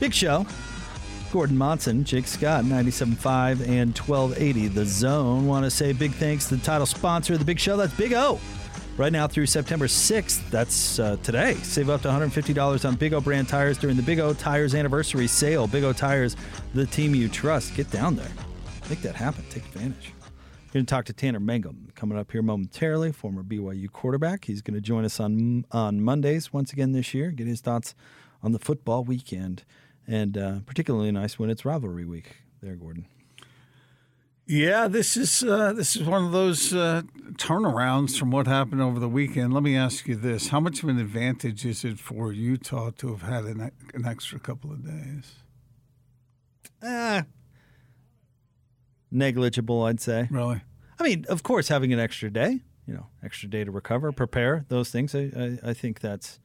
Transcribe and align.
Big 0.00 0.14
Show. 0.14 0.46
Gordon 1.30 1.58
Monson, 1.58 2.04
Jake 2.04 2.26
Scott, 2.26 2.64
97.5 2.64 3.68
and 3.68 3.96
1280 3.96 4.68
The 4.68 4.84
Zone. 4.86 5.46
Want 5.46 5.64
to 5.64 5.70
say 5.70 5.92
big 5.92 6.12
thanks 6.12 6.48
to 6.48 6.56
the 6.56 6.64
title 6.64 6.86
sponsor 6.86 7.34
of 7.34 7.38
the 7.38 7.44
Big 7.44 7.60
Show. 7.60 7.76
That's 7.76 7.94
Big 7.94 8.14
O. 8.14 8.40
Right 8.96 9.12
now 9.12 9.28
through 9.28 9.46
September 9.46 9.86
6th, 9.86 10.50
that's 10.50 10.98
uh, 10.98 11.16
today. 11.22 11.54
Save 11.56 11.90
up 11.90 12.02
to 12.02 12.08
$150 12.08 12.88
on 12.88 12.94
Big 12.96 13.12
O 13.12 13.20
brand 13.20 13.46
tires 13.46 13.76
during 13.76 13.96
the 13.96 14.02
Big 14.02 14.18
O 14.18 14.32
Tires 14.32 14.74
anniversary 14.74 15.26
sale. 15.26 15.66
Big 15.66 15.84
O 15.84 15.92
Tires, 15.92 16.34
the 16.74 16.86
team 16.86 17.14
you 17.14 17.28
trust. 17.28 17.74
Get 17.74 17.90
down 17.90 18.16
there. 18.16 18.32
Make 18.88 19.02
that 19.02 19.14
happen. 19.14 19.44
Take 19.50 19.66
advantage. 19.66 20.14
We're 20.66 20.72
going 20.72 20.86
to 20.86 20.90
talk 20.90 21.04
to 21.06 21.12
Tanner 21.12 21.40
Mangum 21.40 21.88
coming 21.94 22.16
up 22.16 22.32
here 22.32 22.42
momentarily, 22.42 23.12
former 23.12 23.42
BYU 23.42 23.92
quarterback. 23.92 24.46
He's 24.46 24.62
going 24.62 24.74
to 24.74 24.80
join 24.80 25.04
us 25.04 25.20
on 25.20 25.66
on 25.70 26.00
Mondays 26.00 26.52
once 26.52 26.72
again 26.72 26.92
this 26.92 27.12
year, 27.12 27.30
get 27.30 27.46
his 27.46 27.60
thoughts 27.60 27.94
on 28.42 28.52
the 28.52 28.58
football 28.58 29.04
weekend, 29.04 29.64
and 30.10 30.36
uh, 30.36 30.60
particularly 30.66 31.12
nice 31.12 31.38
when 31.38 31.48
it's 31.48 31.64
rivalry 31.64 32.04
week. 32.04 32.36
There, 32.60 32.74
Gordon. 32.74 33.06
Yeah, 34.46 34.88
this 34.88 35.16
is 35.16 35.44
uh, 35.44 35.72
this 35.72 35.94
is 35.94 36.02
one 36.02 36.24
of 36.24 36.32
those 36.32 36.74
uh, 36.74 37.02
turnarounds 37.34 38.18
from 38.18 38.32
what 38.32 38.48
happened 38.48 38.82
over 38.82 38.98
the 38.98 39.08
weekend. 39.08 39.54
Let 39.54 39.62
me 39.62 39.76
ask 39.76 40.08
you 40.08 40.16
this: 40.16 40.48
How 40.48 40.58
much 40.58 40.82
of 40.82 40.88
an 40.88 40.98
advantage 40.98 41.64
is 41.64 41.84
it 41.84 42.00
for 42.00 42.32
Utah 42.32 42.90
to 42.98 43.08
have 43.10 43.22
had 43.22 43.44
an, 43.44 43.70
an 43.94 44.04
extra 44.04 44.40
couple 44.40 44.72
of 44.72 44.84
days? 44.84 45.36
Uh, 46.82 47.22
negligible, 49.12 49.84
I'd 49.84 50.00
say. 50.00 50.26
Really? 50.30 50.62
I 50.98 51.02
mean, 51.04 51.24
of 51.28 51.44
course, 51.44 51.68
having 51.68 51.92
an 51.92 52.00
extra 52.00 52.30
day, 52.30 52.60
you 52.86 52.94
know, 52.94 53.06
extra 53.22 53.48
day 53.48 53.62
to 53.62 53.70
recover, 53.70 54.10
prepare, 54.10 54.66
those 54.68 54.90
things. 54.90 55.14
I, 55.14 55.30
I, 55.36 55.70
I 55.70 55.74
think 55.74 56.00
that's, 56.00 56.40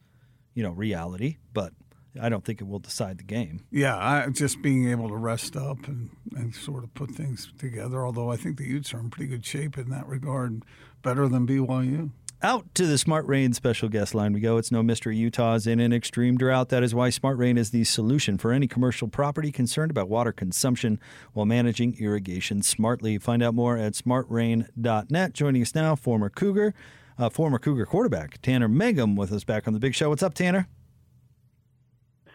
you 0.54 0.62
know, 0.62 0.70
reality. 0.70 1.38
But 1.52 1.72
I 2.20 2.28
don't 2.28 2.44
think 2.44 2.60
it 2.60 2.64
will 2.64 2.78
decide 2.78 3.18
the 3.18 3.24
game. 3.24 3.64
Yeah, 3.70 3.96
I, 3.96 4.28
just 4.30 4.62
being 4.62 4.90
able 4.90 5.08
to 5.08 5.16
rest 5.16 5.56
up 5.56 5.86
and, 5.86 6.10
and 6.34 6.54
sort 6.54 6.84
of 6.84 6.94
put 6.94 7.10
things 7.10 7.52
together. 7.58 8.04
Although 8.04 8.30
I 8.30 8.36
think 8.36 8.58
the 8.58 8.66
Utes 8.66 8.92
are 8.94 9.00
in 9.00 9.10
pretty 9.10 9.30
good 9.30 9.44
shape 9.44 9.78
in 9.78 9.90
that 9.90 10.06
regard, 10.06 10.64
better 11.02 11.28
than 11.28 11.46
BYU. 11.46 12.10
Out 12.42 12.74
to 12.74 12.86
the 12.86 12.98
Smart 12.98 13.26
Rain 13.26 13.54
special 13.54 13.88
guest 13.88 14.14
line 14.14 14.34
we 14.34 14.40
go. 14.40 14.58
It's 14.58 14.70
no 14.70 14.82
mystery 14.82 15.16
Utah 15.16 15.54
is 15.54 15.66
in 15.66 15.80
an 15.80 15.92
extreme 15.92 16.36
drought. 16.36 16.68
That 16.68 16.82
is 16.82 16.94
why 16.94 17.08
Smart 17.08 17.38
Rain 17.38 17.56
is 17.56 17.70
the 17.70 17.84
solution 17.84 18.36
for 18.36 18.52
any 18.52 18.68
commercial 18.68 19.08
property 19.08 19.50
concerned 19.50 19.90
about 19.90 20.10
water 20.10 20.32
consumption 20.32 21.00
while 21.32 21.46
managing 21.46 21.96
irrigation 21.98 22.62
smartly. 22.62 23.16
Find 23.16 23.42
out 23.42 23.54
more 23.54 23.78
at 23.78 23.94
smartrain.net. 23.94 25.32
Joining 25.32 25.62
us 25.62 25.74
now, 25.74 25.96
former 25.96 26.28
Cougar, 26.28 26.74
uh, 27.18 27.30
former 27.30 27.58
Cougar 27.58 27.86
quarterback 27.86 28.40
Tanner 28.42 28.68
Mangum 28.68 29.16
with 29.16 29.32
us 29.32 29.44
back 29.44 29.66
on 29.66 29.72
the 29.72 29.80
Big 29.80 29.94
Show. 29.94 30.10
What's 30.10 30.22
up, 30.22 30.34
Tanner? 30.34 30.68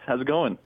How's 0.06 0.20
it 0.20 0.26
going? 0.26 0.58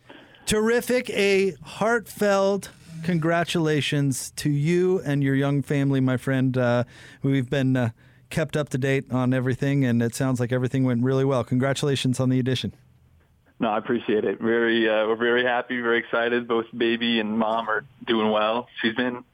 Terrific. 0.46 1.10
A 1.10 1.54
heartfelt 1.62 2.70
congratulations 3.02 4.32
to 4.36 4.50
you 4.50 5.00
and 5.04 5.22
your 5.22 5.34
young 5.34 5.62
family, 5.62 6.00
my 6.00 6.16
friend. 6.16 6.56
Uh, 6.56 6.84
we've 7.22 7.48
been 7.48 7.76
uh, 7.76 7.90
kept 8.30 8.56
up 8.56 8.68
to 8.70 8.78
date 8.78 9.10
on 9.12 9.34
everything, 9.34 9.84
and 9.84 10.02
it 10.02 10.14
sounds 10.14 10.40
like 10.40 10.52
everything 10.52 10.84
went 10.84 11.02
really 11.02 11.24
well. 11.24 11.44
Congratulations 11.44 12.20
on 12.20 12.30
the 12.30 12.38
addition. 12.38 12.72
No, 13.58 13.68
I 13.68 13.78
appreciate 13.78 14.24
it. 14.24 14.40
Very, 14.40 14.88
uh, 14.88 15.06
we're 15.06 15.16
very 15.16 15.44
happy, 15.44 15.80
very 15.80 15.98
excited. 15.98 16.46
Both 16.46 16.66
baby 16.76 17.20
and 17.20 17.38
mom 17.38 17.68
are 17.68 17.84
doing 18.06 18.30
well. 18.30 18.68
She's 18.82 18.94
been 18.94 19.24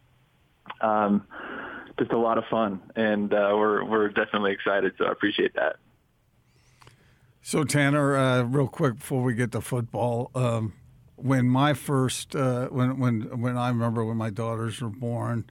um, 0.80 1.26
just 1.98 2.12
a 2.12 2.18
lot 2.18 2.38
of 2.38 2.44
fun, 2.50 2.80
and 2.94 3.32
uh, 3.32 3.52
we're 3.54 3.84
we're 3.84 4.08
definitely 4.08 4.52
excited. 4.52 4.92
So 4.98 5.06
I 5.06 5.12
appreciate 5.12 5.54
that. 5.54 5.76
So 7.42 7.64
Tanner, 7.64 8.16
uh, 8.16 8.42
real 8.44 8.68
quick 8.68 8.98
before 8.98 9.22
we 9.22 9.34
get 9.34 9.52
to 9.52 9.60
football, 9.60 10.30
um, 10.34 10.74
when 11.16 11.48
my 11.48 11.74
first 11.74 12.34
uh, 12.36 12.68
when 12.68 12.98
when 12.98 13.40
when 13.40 13.56
I 13.56 13.68
remember 13.68 14.04
when 14.04 14.16
my 14.16 14.30
daughters 14.30 14.80
were 14.80 14.88
born, 14.88 15.44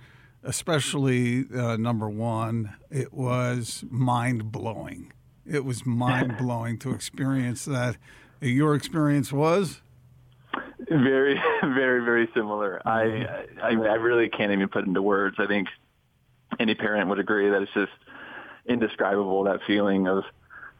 especially 0.43 1.45
uh, 1.53 1.75
number 1.77 2.09
one, 2.09 2.73
it 2.89 3.13
was 3.13 3.83
mind 3.89 4.51
blowing. 4.51 5.11
It 5.45 5.65
was 5.65 5.85
mind 5.85 6.37
blowing 6.37 6.79
to 6.79 6.91
experience 6.91 7.65
that. 7.65 7.97
Your 8.39 8.73
experience 8.73 9.31
was 9.31 9.81
very, 10.91 11.39
very, 11.61 12.03
very 12.03 12.29
similar. 12.33 12.81
I, 12.85 13.43
I, 13.61 13.69
I 13.69 13.95
really 13.95 14.29
can't 14.29 14.51
even 14.51 14.67
put 14.67 14.85
into 14.85 15.01
words. 15.01 15.37
I 15.39 15.47
think 15.47 15.67
any 16.59 16.75
parent 16.75 17.09
would 17.09 17.19
agree 17.19 17.49
that 17.49 17.61
it's 17.61 17.73
just 17.73 17.91
indescribable 18.67 19.43
that 19.45 19.59
feeling 19.65 20.07
of 20.07 20.23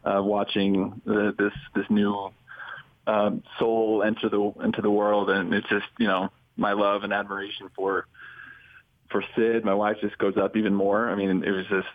uh, 0.04 0.22
watching 0.24 1.02
the, 1.06 1.34
this 1.38 1.54
this 1.76 1.86
new 1.90 2.32
um, 3.08 3.44
soul 3.60 4.04
enter 4.06 4.30
the 4.30 4.54
into 4.64 4.82
the 4.82 4.92
world, 4.92 5.30
and 5.30 5.54
it's 5.54 5.68
just 5.70 5.88
you 5.98 6.08
know 6.08 6.30
my 6.58 6.74
love 6.74 7.04
and 7.04 7.14
admiration 7.14 7.70
for 7.76 8.06
for 9.10 9.24
Sid. 9.36 9.66
My 9.66 9.74
wife 9.74 9.98
just 10.02 10.18
goes 10.18 10.38
up 10.38 10.56
even 10.56 10.74
more. 10.74 11.10
I 11.10 11.16
mean, 11.16 11.44
it 11.44 11.52
was 11.52 11.66
just 11.68 11.88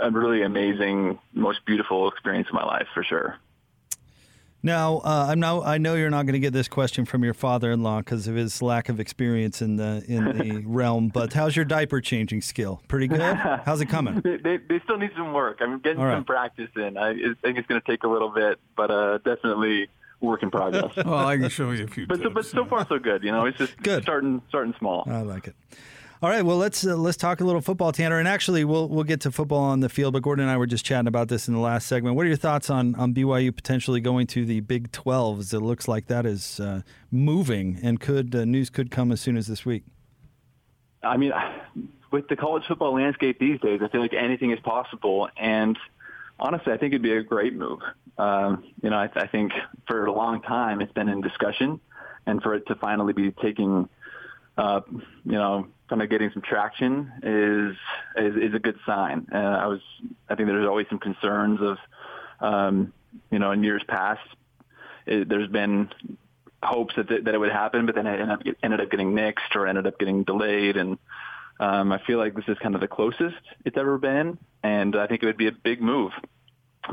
a 0.00 0.10
really 0.10 0.42
amazing, 0.42 1.18
most 1.32 1.64
beautiful 1.64 2.08
experience 2.08 2.48
of 2.48 2.54
my 2.54 2.64
life 2.64 2.86
for 2.94 3.02
sure. 3.02 3.36
Now, 4.62 4.98
uh, 4.98 5.26
I'm 5.30 5.38
now. 5.38 5.62
I 5.62 5.78
know 5.78 5.94
you're 5.94 6.10
not 6.10 6.26
going 6.26 6.32
to 6.32 6.40
get 6.40 6.52
this 6.52 6.66
question 6.66 7.04
from 7.04 7.22
your 7.22 7.34
father-in-law 7.34 8.00
because 8.00 8.26
of 8.26 8.34
his 8.34 8.60
lack 8.60 8.88
of 8.88 8.98
experience 8.98 9.62
in 9.62 9.76
the 9.76 10.04
in 10.08 10.24
the 10.36 10.62
realm. 10.66 11.08
But 11.08 11.32
how's 11.32 11.54
your 11.54 11.64
diaper 11.64 12.00
changing 12.00 12.42
skill? 12.42 12.82
Pretty 12.88 13.06
good. 13.06 13.20
How's 13.20 13.80
it 13.80 13.86
coming? 13.86 14.20
they, 14.24 14.36
they, 14.36 14.56
they 14.56 14.80
still 14.80 14.98
need 14.98 15.12
some 15.16 15.32
work. 15.32 15.58
I'm 15.60 15.78
getting 15.78 16.02
right. 16.02 16.16
some 16.16 16.24
practice 16.24 16.70
in. 16.74 16.96
I, 16.96 17.10
I 17.10 17.34
think 17.40 17.58
it's 17.58 17.68
going 17.68 17.80
to 17.80 17.86
take 17.86 18.02
a 18.02 18.08
little 18.08 18.30
bit, 18.30 18.58
but 18.76 18.90
uh, 18.90 19.18
definitely 19.18 19.88
work 20.20 20.42
in 20.42 20.50
progress. 20.50 20.94
well, 20.96 21.26
I 21.26 21.36
can 21.36 21.48
show 21.50 21.70
you 21.70 21.84
a 21.84 21.86
few. 21.86 22.06
But 22.06 22.16
tips, 22.16 22.24
so, 22.24 22.30
but 22.30 22.46
so 22.46 22.64
far 22.64 22.86
so 22.88 22.98
good. 22.98 23.22
You 23.22 23.30
know, 23.30 23.44
it's 23.44 23.58
just 23.58 23.76
good. 23.82 24.02
starting 24.02 24.42
starting 24.48 24.74
small. 24.78 25.04
I 25.06 25.22
like 25.22 25.46
it. 25.46 25.54
All 26.20 26.28
right, 26.28 26.42
well 26.42 26.56
let's 26.56 26.84
uh, 26.84 26.96
let's 26.96 27.16
talk 27.16 27.40
a 27.40 27.44
little 27.44 27.60
football, 27.60 27.92
Tanner. 27.92 28.18
And 28.18 28.26
actually, 28.26 28.64
we'll 28.64 28.88
we'll 28.88 29.04
get 29.04 29.20
to 29.20 29.30
football 29.30 29.60
on 29.60 29.80
the 29.80 29.88
field. 29.88 30.14
But 30.14 30.22
Gordon 30.22 30.44
and 30.44 30.50
I 30.50 30.56
were 30.56 30.66
just 30.66 30.84
chatting 30.84 31.06
about 31.06 31.28
this 31.28 31.46
in 31.46 31.54
the 31.54 31.60
last 31.60 31.86
segment. 31.86 32.16
What 32.16 32.26
are 32.26 32.28
your 32.28 32.36
thoughts 32.36 32.70
on 32.70 32.96
on 32.96 33.14
BYU 33.14 33.54
potentially 33.54 34.00
going 34.00 34.26
to 34.28 34.44
the 34.44 34.60
Big 34.60 34.90
Twelve? 34.90 35.52
It 35.52 35.60
looks 35.60 35.86
like 35.86 36.06
that 36.08 36.26
is 36.26 36.58
uh, 36.58 36.82
moving, 37.12 37.78
and 37.82 38.00
could 38.00 38.34
uh, 38.34 38.44
news 38.44 38.68
could 38.68 38.90
come 38.90 39.12
as 39.12 39.20
soon 39.20 39.36
as 39.36 39.46
this 39.46 39.64
week. 39.64 39.84
I 41.02 41.16
mean, 41.16 41.32
with 42.10 42.28
the 42.28 42.36
college 42.36 42.64
football 42.66 42.94
landscape 42.94 43.38
these 43.38 43.60
days, 43.60 43.80
I 43.82 43.88
feel 43.88 44.00
like 44.00 44.14
anything 44.14 44.50
is 44.50 44.60
possible. 44.60 45.28
And 45.36 45.78
honestly, 46.38 46.72
I 46.72 46.76
think 46.76 46.92
it'd 46.92 47.02
be 47.02 47.12
a 47.12 47.22
great 47.22 47.54
move. 47.54 47.80
Um, 48.16 48.64
you 48.82 48.90
know, 48.90 48.96
I, 48.96 49.08
I 49.14 49.26
think 49.26 49.52
for 49.86 50.06
a 50.06 50.12
long 50.12 50.42
time 50.42 50.80
it's 50.80 50.92
been 50.92 51.08
in 51.08 51.20
discussion, 51.20 51.80
and 52.26 52.42
for 52.42 52.54
it 52.54 52.66
to 52.66 52.74
finally 52.74 53.12
be 53.12 53.30
taking, 53.30 53.88
uh, 54.58 54.80
you 55.24 55.32
know 55.32 55.66
kind 55.88 56.02
of 56.02 56.10
getting 56.10 56.30
some 56.32 56.42
traction 56.42 57.10
is 57.22 57.76
is, 58.16 58.36
is 58.50 58.54
a 58.54 58.58
good 58.58 58.78
sign. 58.84 59.26
Uh, 59.32 59.36
I 59.36 59.66
was 59.66 59.80
I 60.28 60.34
think 60.34 60.48
there's 60.48 60.68
always 60.68 60.86
some 60.90 60.98
concerns 60.98 61.60
of 61.62 61.78
um, 62.40 62.92
you 63.30 63.38
know 63.38 63.52
in 63.52 63.62
years 63.64 63.82
past 63.88 64.20
it, 65.06 65.28
there's 65.28 65.48
been 65.48 65.88
hopes 66.62 66.94
that 66.96 67.08
th- 67.08 67.24
that 67.24 67.34
it 67.34 67.38
would 67.38 67.52
happen, 67.52 67.86
but 67.86 67.94
then 67.94 68.06
it 68.06 68.20
ended 68.20 68.30
up, 68.30 68.44
get, 68.44 68.56
ended 68.62 68.80
up 68.80 68.90
getting 68.90 69.12
nixed 69.12 69.54
or 69.54 69.66
ended 69.66 69.86
up 69.86 69.98
getting 69.98 70.24
delayed 70.24 70.76
and. 70.76 70.98
Um, 71.60 71.90
I 71.90 71.98
feel 72.06 72.18
like 72.18 72.36
this 72.36 72.44
is 72.46 72.56
kind 72.58 72.76
of 72.76 72.80
the 72.80 72.86
closest 72.86 73.34
it's 73.64 73.76
ever 73.76 73.98
been, 73.98 74.38
and 74.62 74.94
I 74.94 75.08
think 75.08 75.24
it 75.24 75.26
would 75.26 75.36
be 75.36 75.48
a 75.48 75.52
big 75.52 75.82
move, 75.82 76.12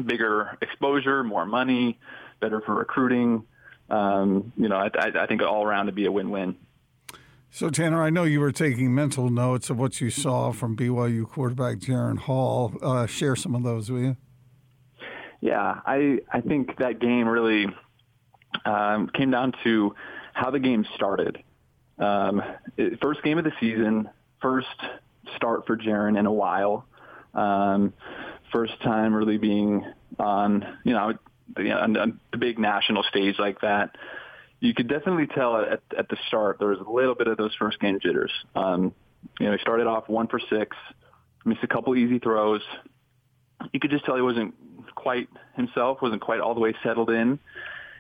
bigger 0.04 0.58
exposure, 0.60 1.24
more 1.24 1.46
money, 1.46 2.00
better 2.40 2.62
for 2.62 2.74
recruiting. 2.74 3.44
Um, 3.92 4.54
you 4.58 4.68
know, 4.68 4.78
I, 4.78 4.90
I, 4.98 5.12
I 5.20 5.28
think 5.28 5.44
all 5.44 5.64
around 5.64 5.86
it'd 5.86 5.94
be 5.94 6.08
a 6.08 6.12
win-win. 6.12 6.56
So, 7.56 7.70
Tanner, 7.70 8.04
I 8.04 8.10
know 8.10 8.26
you 8.26 8.42
were 8.42 8.52
taking 8.52 8.94
mental 8.94 9.30
notes 9.30 9.70
of 9.70 9.80
what 9.80 10.02
you 10.02 10.10
saw 10.10 10.52
from 10.52 10.76
BYU 10.76 11.26
quarterback 11.26 11.78
Jaren 11.78 12.18
Hall. 12.18 12.74
Uh, 12.82 13.06
share 13.06 13.38
some 13.38 13.56
of 13.56 13.64
those, 13.64 13.90
will 13.90 14.02
you? 14.02 14.18
Yeah, 15.40 15.80
I 15.86 16.20
I 16.30 16.42
think 16.42 16.76
that 16.80 17.00
game 17.00 17.30
really 17.30 17.68
um, 18.66 19.08
came 19.08 19.32
down 19.32 19.54
to 19.64 19.96
how 20.34 20.52
the 20.52 20.60
game 20.60 20.86
started. 20.96 21.42
Um, 21.98 22.44
it, 22.76 23.00
first 23.02 23.24
game 23.24 23.38
of 23.38 23.46
the 23.46 23.54
season, 23.62 24.10
first 24.42 24.68
start 25.38 25.66
for 25.66 25.78
Jaren 25.78 26.20
in 26.20 26.26
a 26.26 26.34
while. 26.34 26.86
Um, 27.34 27.94
first 28.52 28.74
time 28.82 29.14
really 29.14 29.38
being 29.38 29.82
on, 30.20 30.78
you 30.84 30.92
know, 30.92 31.14
on, 31.56 31.96
on 31.96 32.20
the 32.34 32.38
big 32.38 32.60
national 32.60 33.04
stage 33.04 33.40
like 33.40 33.62
that 33.62 33.96
you 34.66 34.74
could 34.74 34.88
definitely 34.88 35.28
tell 35.28 35.58
at, 35.58 35.82
at 35.98 36.10
the 36.10 36.18
start 36.28 36.58
there 36.60 36.70
was 36.70 36.80
a 36.80 36.90
little 36.90 37.16
bit 37.16 37.28
of 37.28 37.38
those 37.38 37.54
first 37.56 37.80
game 37.80 38.00
jitters. 38.02 38.32
Um, 38.56 38.94
you 39.40 39.46
know, 39.46 39.54
he 39.54 39.60
started 39.60 39.88
off 39.88 40.10
one 40.10 40.28
for 40.28 40.40
six, 40.50 40.76
missed 41.46 41.64
a 41.64 41.68
couple 41.68 41.96
easy 41.96 42.20
throws. 42.20 42.62
You 43.72 43.80
could 43.80 43.92
just 43.92 44.06
tell 44.06 44.16
he 44.16 44.22
wasn't 44.22 44.56
quite 44.96 45.30
himself, 45.56 46.02
wasn't 46.02 46.22
quite 46.22 46.40
all 46.40 46.54
the 46.54 46.60
way 46.60 46.74
settled 46.84 47.10
in. 47.10 47.40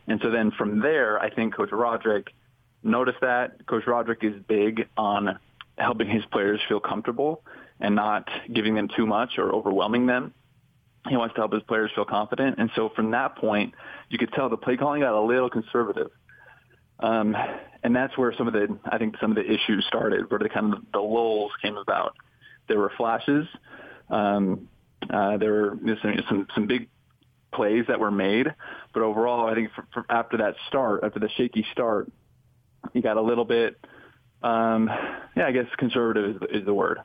And 0.07 0.19
so 0.21 0.29
then 0.29 0.51
from 0.51 0.79
there, 0.79 1.19
I 1.19 1.29
think 1.33 1.55
Coach 1.55 1.71
Roderick 1.71 2.27
noticed 2.83 3.21
that. 3.21 3.65
Coach 3.65 3.85
Roderick 3.87 4.23
is 4.23 4.33
big 4.47 4.87
on 4.97 5.39
helping 5.77 6.07
his 6.07 6.23
players 6.31 6.59
feel 6.67 6.79
comfortable 6.79 7.43
and 7.79 7.95
not 7.95 8.29
giving 8.51 8.75
them 8.75 8.87
too 8.95 9.05
much 9.05 9.37
or 9.37 9.53
overwhelming 9.53 10.05
them. 10.05 10.33
He 11.07 11.17
wants 11.17 11.35
to 11.35 11.41
help 11.41 11.53
his 11.53 11.63
players 11.63 11.91
feel 11.93 12.05
confident. 12.05 12.57
And 12.57 12.71
so 12.75 12.89
from 12.95 13.11
that 13.11 13.35
point, 13.37 13.73
you 14.09 14.17
could 14.17 14.31
tell 14.33 14.49
the 14.49 14.57
play 14.57 14.77
calling 14.77 15.01
got 15.01 15.13
a 15.13 15.21
little 15.21 15.49
conservative. 15.49 16.09
Um, 16.99 17.35
and 17.83 17.95
that's 17.95 18.17
where 18.17 18.33
some 18.37 18.47
of 18.47 18.53
the, 18.53 18.77
I 18.85 18.97
think 18.97 19.15
some 19.19 19.31
of 19.31 19.35
the 19.35 19.45
issues 19.45 19.85
started, 19.87 20.29
where 20.29 20.39
the 20.39 20.49
kind 20.49 20.73
of 20.73 20.79
the 20.91 20.99
lulls 20.99 21.51
came 21.61 21.77
about. 21.77 22.15
There 22.67 22.79
were 22.79 22.91
flashes. 22.97 23.47
Um, 24.09 24.69
uh, 25.09 25.37
there 25.37 25.51
were 25.51 25.77
some, 26.01 26.15
some, 26.27 26.47
some 26.55 26.67
big 26.67 26.89
plays 27.53 27.85
that 27.87 27.99
were 27.99 28.11
made, 28.11 28.47
but 28.93 29.03
overall, 29.03 29.47
I 29.47 29.55
think 29.55 29.71
for, 29.73 29.85
for 29.93 30.05
after 30.09 30.37
that 30.37 30.55
start, 30.67 31.03
after 31.03 31.19
the 31.19 31.29
shaky 31.37 31.65
start, 31.71 32.11
he 32.93 33.01
got 33.01 33.17
a 33.17 33.21
little 33.21 33.45
bit, 33.45 33.77
um, 34.43 34.89
yeah, 35.35 35.47
I 35.47 35.51
guess 35.51 35.65
conservative 35.77 36.43
is, 36.43 36.61
is 36.61 36.65
the 36.65 36.73
word. 36.73 36.99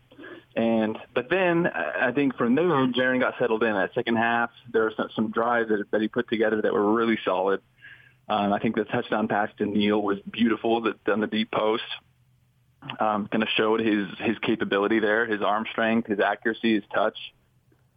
And 0.56 0.98
but 1.14 1.30
then 1.30 1.68
I 1.68 2.10
think 2.12 2.36
from 2.36 2.54
there, 2.54 2.64
Jaren 2.64 3.20
got 3.20 3.34
settled 3.38 3.62
in. 3.62 3.72
That 3.72 3.94
second 3.94 4.16
half, 4.16 4.50
there 4.72 4.82
were 4.82 4.92
some, 4.96 5.08
some 5.14 5.30
drives 5.30 5.68
that, 5.68 5.84
that 5.92 6.00
he 6.00 6.08
put 6.08 6.28
together 6.28 6.60
that 6.60 6.72
were 6.72 6.92
really 6.92 7.18
solid. 7.24 7.60
Um, 8.30 8.52
I 8.52 8.58
think 8.60 8.76
the 8.76 8.84
touchdown 8.84 9.28
pass 9.28 9.50
to 9.58 9.66
Neal 9.66 10.00
was 10.00 10.18
beautiful 10.30 10.82
that 10.82 10.96
on 11.08 11.20
the 11.20 11.26
deep 11.26 11.50
post. 11.50 11.82
Um, 12.98 13.28
kind 13.30 13.42
of 13.42 13.48
showed 13.56 13.80
his 13.80 14.06
his 14.18 14.38
capability 14.38 15.00
there, 15.00 15.26
his 15.26 15.42
arm 15.42 15.66
strength, 15.70 16.08
his 16.08 16.20
accuracy, 16.20 16.74
his 16.76 16.84
touch. 16.94 17.18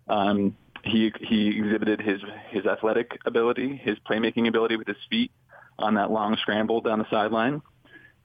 Um, 0.10 0.58
he 0.84 1.14
he 1.22 1.58
exhibited 1.58 2.02
his 2.02 2.20
his 2.50 2.66
athletic 2.66 3.18
ability, 3.26 3.78
his 3.78 3.98
playmaking 4.00 4.48
ability 4.50 4.76
with 4.76 4.88
his 4.88 4.98
feet 5.10 5.32
on 5.80 5.94
that 5.96 6.12
long 6.12 6.36
scramble 6.38 6.82
down 6.82 7.00
the 7.00 7.10
sideline. 7.10 7.62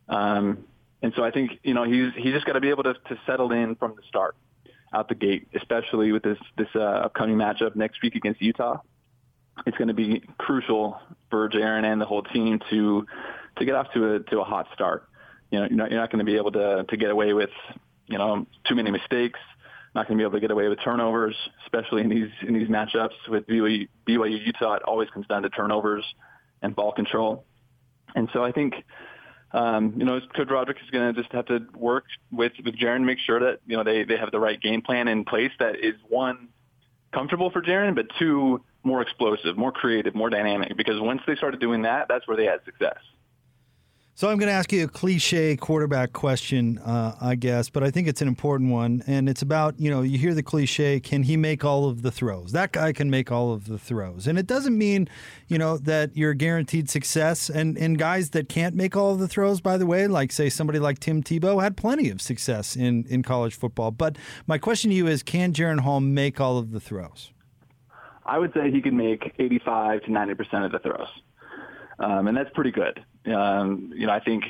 Um, 0.08 0.64
and 1.02 1.12
so 1.14 1.22
I 1.22 1.30
think, 1.30 1.52
you 1.62 1.74
know, 1.74 1.84
he's, 1.84 2.12
he's 2.16 2.32
just 2.32 2.46
got 2.46 2.54
to 2.54 2.60
be 2.60 2.70
able 2.70 2.82
to, 2.84 2.94
to 2.94 3.18
settle 3.26 3.52
in 3.52 3.76
from 3.76 3.94
the 3.96 4.02
start 4.08 4.34
out 4.92 5.08
the 5.08 5.14
gate, 5.14 5.48
especially 5.54 6.12
with 6.12 6.22
this, 6.22 6.38
this 6.56 6.68
uh, 6.74 6.80
upcoming 6.80 7.36
matchup 7.36 7.76
next 7.76 8.02
week 8.02 8.14
against 8.14 8.40
Utah. 8.40 8.80
It's 9.66 9.76
going 9.76 9.88
to 9.88 9.94
be 9.94 10.22
crucial 10.38 11.00
for 11.30 11.48
Jaren 11.48 11.84
and 11.84 12.00
the 12.00 12.06
whole 12.06 12.22
team 12.22 12.60
to, 12.70 13.06
to 13.56 13.64
get 13.64 13.74
off 13.74 13.92
to 13.94 14.14
a, 14.14 14.20
to 14.20 14.40
a 14.40 14.44
hot 14.44 14.66
start. 14.74 15.08
You 15.50 15.60
know, 15.60 15.66
you're 15.66 15.76
not, 15.76 15.90
you're 15.90 16.00
not 16.00 16.10
going 16.10 16.24
to 16.24 16.30
be 16.30 16.36
able 16.36 16.52
to, 16.52 16.84
to 16.88 16.96
get 16.96 17.10
away 17.10 17.32
with, 17.32 17.50
you 18.06 18.18
know, 18.18 18.46
too 18.66 18.74
many 18.74 18.90
mistakes, 18.90 19.40
not 19.94 20.06
going 20.06 20.18
to 20.18 20.22
be 20.22 20.26
able 20.26 20.34
to 20.34 20.40
get 20.40 20.50
away 20.50 20.68
with 20.68 20.78
turnovers, 20.82 21.36
especially 21.64 22.02
in 22.02 22.08
these, 22.08 22.30
in 22.46 22.54
these 22.54 22.68
matchups 22.68 23.28
with 23.28 23.46
BYU, 23.46 23.88
BYU 24.06 24.46
Utah. 24.46 24.74
It 24.74 24.82
always 24.82 25.08
comes 25.10 25.26
down 25.26 25.42
to 25.42 25.50
turnovers 25.50 26.04
and 26.62 26.74
ball 26.74 26.92
control. 26.92 27.44
And 28.14 28.28
so 28.32 28.44
I 28.44 28.52
think, 28.52 28.74
um, 29.52 29.94
you 29.96 30.04
know, 30.04 30.20
Coach 30.34 30.48
Roderick 30.50 30.78
is 30.82 30.90
going 30.90 31.14
to 31.14 31.20
just 31.20 31.32
have 31.32 31.46
to 31.46 31.60
work 31.74 32.04
with 32.30 32.52
with 32.64 32.76
Jaren 32.76 32.98
to 32.98 33.04
make 33.04 33.18
sure 33.18 33.40
that 33.40 33.60
you 33.66 33.76
know 33.76 33.84
they 33.84 34.04
they 34.04 34.16
have 34.16 34.30
the 34.30 34.40
right 34.40 34.60
game 34.60 34.82
plan 34.82 35.08
in 35.08 35.24
place 35.24 35.52
that 35.58 35.76
is 35.76 35.94
one 36.08 36.48
comfortable 37.12 37.50
for 37.50 37.62
Jaren, 37.62 37.94
but 37.94 38.06
two 38.18 38.62
more 38.88 39.02
explosive, 39.02 39.56
more 39.56 39.70
creative, 39.70 40.14
more 40.14 40.30
dynamic. 40.30 40.76
Because 40.76 41.00
once 41.00 41.22
they 41.26 41.36
started 41.36 41.60
doing 41.60 41.82
that, 41.82 42.08
that's 42.08 42.26
where 42.26 42.36
they 42.36 42.46
had 42.46 42.64
success. 42.64 42.98
So 44.18 44.28
I'm 44.28 44.36
going 44.36 44.48
to 44.48 44.52
ask 44.52 44.72
you 44.72 44.82
a 44.82 44.88
cliche 44.88 45.56
quarterback 45.56 46.12
question, 46.12 46.78
uh, 46.78 47.14
I 47.20 47.36
guess, 47.36 47.70
but 47.70 47.84
I 47.84 47.92
think 47.92 48.08
it's 48.08 48.20
an 48.20 48.26
important 48.26 48.72
one, 48.72 49.04
and 49.06 49.28
it's 49.28 49.42
about 49.42 49.78
you 49.78 49.92
know 49.92 50.02
you 50.02 50.18
hear 50.18 50.34
the 50.34 50.42
cliche, 50.42 50.98
can 50.98 51.22
he 51.22 51.36
make 51.36 51.64
all 51.64 51.88
of 51.88 52.02
the 52.02 52.10
throws? 52.10 52.50
That 52.50 52.72
guy 52.72 52.92
can 52.92 53.10
make 53.10 53.30
all 53.30 53.52
of 53.52 53.68
the 53.68 53.78
throws, 53.78 54.26
and 54.26 54.36
it 54.36 54.48
doesn't 54.48 54.76
mean 54.76 55.08
you 55.46 55.56
know 55.56 55.78
that 55.78 56.16
you're 56.16 56.34
guaranteed 56.34 56.90
success. 56.90 57.48
And 57.48 57.78
and 57.78 57.96
guys 57.96 58.30
that 58.30 58.48
can't 58.48 58.74
make 58.74 58.96
all 58.96 59.12
of 59.12 59.20
the 59.20 59.28
throws, 59.28 59.60
by 59.60 59.76
the 59.76 59.86
way, 59.86 60.08
like 60.08 60.32
say 60.32 60.48
somebody 60.48 60.80
like 60.80 60.98
Tim 60.98 61.22
Tebow 61.22 61.62
had 61.62 61.76
plenty 61.76 62.10
of 62.10 62.20
success 62.20 62.74
in 62.74 63.04
in 63.08 63.22
college 63.22 63.54
football. 63.54 63.92
But 63.92 64.18
my 64.48 64.58
question 64.58 64.90
to 64.90 64.96
you 64.96 65.06
is, 65.06 65.22
can 65.22 65.52
Jaren 65.52 65.78
Hall 65.78 66.00
make 66.00 66.40
all 66.40 66.58
of 66.58 66.72
the 66.72 66.80
throws? 66.80 67.30
I 68.28 68.38
would 68.38 68.52
say 68.52 68.70
he 68.70 68.82
can 68.82 68.96
make 68.96 69.34
85 69.38 70.02
to 70.04 70.12
90 70.12 70.34
percent 70.34 70.64
of 70.64 70.72
the 70.72 70.78
throws 70.78 71.08
um, 71.98 72.28
and 72.28 72.36
that's 72.36 72.50
pretty 72.54 72.70
good. 72.70 73.04
Um, 73.26 73.92
you 73.94 74.06
know, 74.06 74.12
I 74.12 74.20
think 74.20 74.44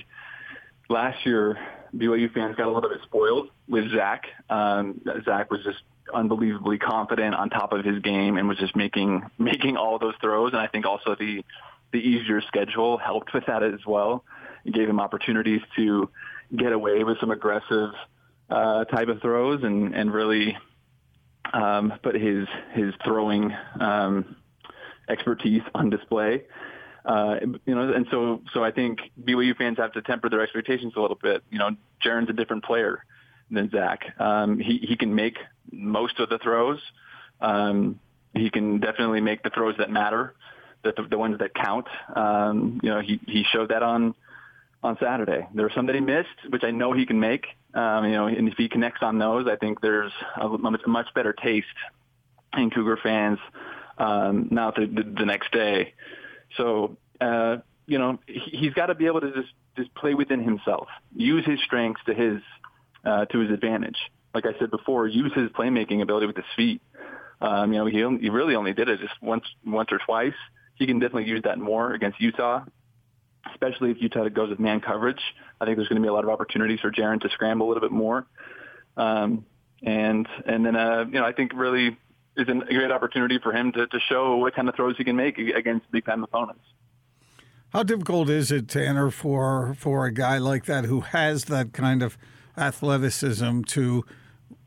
last 0.88 1.24
year 1.24 1.58
BYU 1.94 2.32
fans 2.32 2.56
got 2.56 2.66
a 2.66 2.72
little 2.72 2.90
bit 2.90 3.00
spoiled 3.04 3.48
with 3.68 3.90
Zach. 3.92 4.26
Um, 4.50 5.00
Zach 5.24 5.50
was 5.50 5.60
just 5.64 5.78
unbelievably 6.12 6.78
confident 6.78 7.34
on 7.34 7.50
top 7.50 7.72
of 7.72 7.84
his 7.84 8.00
game 8.00 8.36
and 8.38 8.48
was 8.48 8.58
just 8.58 8.76
making 8.76 9.22
making 9.38 9.76
all 9.76 9.98
those 9.98 10.14
throws. 10.20 10.52
And 10.52 10.60
I 10.60 10.66
think 10.66 10.86
also 10.86 11.16
the 11.18 11.44
the 11.92 11.98
easier 11.98 12.42
schedule 12.42 12.98
helped 12.98 13.32
with 13.32 13.46
that 13.46 13.62
as 13.62 13.84
well. 13.86 14.24
It 14.64 14.74
gave 14.74 14.88
him 14.88 15.00
opportunities 15.00 15.62
to 15.76 16.10
get 16.54 16.72
away 16.72 17.02
with 17.04 17.18
some 17.18 17.30
aggressive 17.30 17.90
uh, 18.50 18.84
type 18.84 19.08
of 19.08 19.22
throws 19.22 19.62
and 19.62 19.94
and 19.94 20.12
really 20.12 20.56
um, 21.52 21.92
put 22.02 22.14
his 22.14 22.46
his 22.72 22.94
throwing 23.04 23.54
um, 23.80 24.36
expertise 25.08 25.62
on 25.74 25.90
display. 25.90 26.44
Uh, 27.04 27.36
you 27.64 27.74
know, 27.74 27.92
and 27.92 28.06
so 28.10 28.42
so 28.52 28.62
I 28.62 28.70
think 28.70 28.98
BYU 29.22 29.56
fans 29.56 29.78
have 29.78 29.92
to 29.92 30.02
temper 30.02 30.28
their 30.28 30.42
expectations 30.42 30.92
a 30.96 31.00
little 31.00 31.18
bit. 31.20 31.42
You 31.50 31.58
know, 31.58 31.70
Jaren's 32.04 32.28
a 32.28 32.34
different 32.34 32.64
player 32.64 33.04
than 33.50 33.70
Zach. 33.70 34.00
Um, 34.20 34.58
he 34.58 34.78
he 34.78 34.96
can 34.96 35.14
make 35.14 35.38
most 35.72 36.18
of 36.20 36.28
the 36.28 36.38
throws. 36.38 36.80
Um, 37.40 37.98
he 38.34 38.50
can 38.50 38.78
definitely 38.78 39.20
make 39.20 39.42
the 39.42 39.50
throws 39.50 39.76
that 39.78 39.90
matter, 39.90 40.34
the 40.82 40.92
the, 40.96 41.02
the 41.08 41.18
ones 41.18 41.38
that 41.38 41.54
count. 41.54 41.86
Um, 42.14 42.80
you 42.82 42.90
know, 42.90 43.00
he 43.00 43.20
he 43.26 43.44
showed 43.52 43.70
that 43.70 43.82
on 43.82 44.14
on 44.82 44.96
Saturday. 45.00 45.46
There 45.54 45.64
were 45.64 45.72
some 45.74 45.86
that 45.86 45.94
he 45.94 46.00
missed, 46.00 46.28
which 46.50 46.62
I 46.64 46.70
know 46.70 46.92
he 46.92 47.06
can 47.06 47.18
make. 47.18 47.46
Um, 47.74 48.06
you 48.06 48.12
know, 48.12 48.26
and 48.26 48.48
if 48.48 48.54
he 48.56 48.68
connects 48.68 49.02
on 49.02 49.18
those, 49.18 49.46
I 49.46 49.56
think 49.56 49.80
there's 49.80 50.12
a, 50.40 50.48
much 50.48 51.06
better 51.14 51.32
taste 51.32 51.66
in 52.56 52.70
Cougar 52.70 52.98
fans 53.02 53.38
um, 53.98 54.48
now 54.50 54.70
the, 54.70 54.86
the, 54.86 55.26
next 55.26 55.52
day. 55.52 55.92
So, 56.56 56.96
uh, 57.20 57.58
you 57.86 57.98
know, 57.98 58.18
he, 58.26 58.64
has 58.64 58.74
got 58.74 58.86
to 58.86 58.94
be 58.94 59.06
able 59.06 59.20
to 59.20 59.32
just, 59.32 59.52
just 59.76 59.94
play 59.94 60.14
within 60.14 60.42
himself, 60.42 60.88
use 61.14 61.44
his 61.44 61.60
strengths 61.64 62.00
to 62.06 62.14
his, 62.14 62.40
uh, 63.04 63.26
to 63.26 63.38
his 63.40 63.50
advantage. 63.50 63.98
Like 64.34 64.46
I 64.46 64.58
said 64.58 64.70
before, 64.70 65.06
use 65.06 65.32
his 65.34 65.50
playmaking 65.50 66.00
ability 66.00 66.26
with 66.26 66.36
his 66.36 66.46
feet. 66.56 66.80
Um, 67.40 67.72
you 67.72 67.78
know, 67.78 67.86
he, 67.86 68.22
he 68.22 68.30
really 68.30 68.54
only 68.54 68.72
did 68.72 68.88
it 68.88 69.00
just 69.00 69.14
once, 69.20 69.44
once 69.64 69.90
or 69.92 69.98
twice. 69.98 70.34
He 70.74 70.86
can 70.86 71.00
definitely 71.00 71.28
use 71.28 71.42
that 71.42 71.58
more 71.58 71.92
against 71.92 72.20
Utah, 72.20 72.64
especially 73.50 73.90
if 73.90 74.00
Utah 74.00 74.28
goes 74.28 74.50
with 74.50 74.58
man 74.58 74.80
coverage. 74.80 75.20
I 75.60 75.64
think 75.64 75.76
there's 75.76 75.88
going 75.88 76.00
to 76.00 76.02
be 76.02 76.08
a 76.08 76.12
lot 76.12 76.24
of 76.24 76.30
opportunities 76.30 76.80
for 76.80 76.90
Jaren 76.90 77.20
to 77.22 77.28
scramble 77.30 77.66
a 77.66 77.68
little 77.68 77.80
bit 77.80 77.92
more. 77.92 78.26
Um, 78.96 79.44
and 79.82 80.26
and 80.44 80.66
then 80.66 80.76
uh, 80.76 81.04
you 81.06 81.20
know 81.20 81.24
I 81.24 81.32
think 81.32 81.52
really 81.54 81.96
is 82.36 82.48
a 82.48 82.54
great 82.72 82.90
opportunity 82.90 83.38
for 83.42 83.52
him 83.52 83.72
to, 83.72 83.86
to 83.86 84.00
show 84.08 84.36
what 84.36 84.54
kind 84.54 84.68
of 84.68 84.76
throws 84.76 84.96
he 84.96 85.04
can 85.04 85.16
make 85.16 85.38
against 85.38 85.90
big 85.90 86.04
time 86.04 86.22
opponents. 86.22 86.62
How 87.70 87.82
difficult 87.82 88.30
is 88.30 88.50
it, 88.50 88.68
Tanner, 88.68 89.10
for 89.10 89.74
for 89.74 90.06
a 90.06 90.12
guy 90.12 90.38
like 90.38 90.64
that 90.64 90.84
who 90.84 91.00
has 91.00 91.44
that 91.46 91.72
kind 91.72 92.02
of 92.02 92.16
athleticism 92.56 93.62
to 93.62 94.04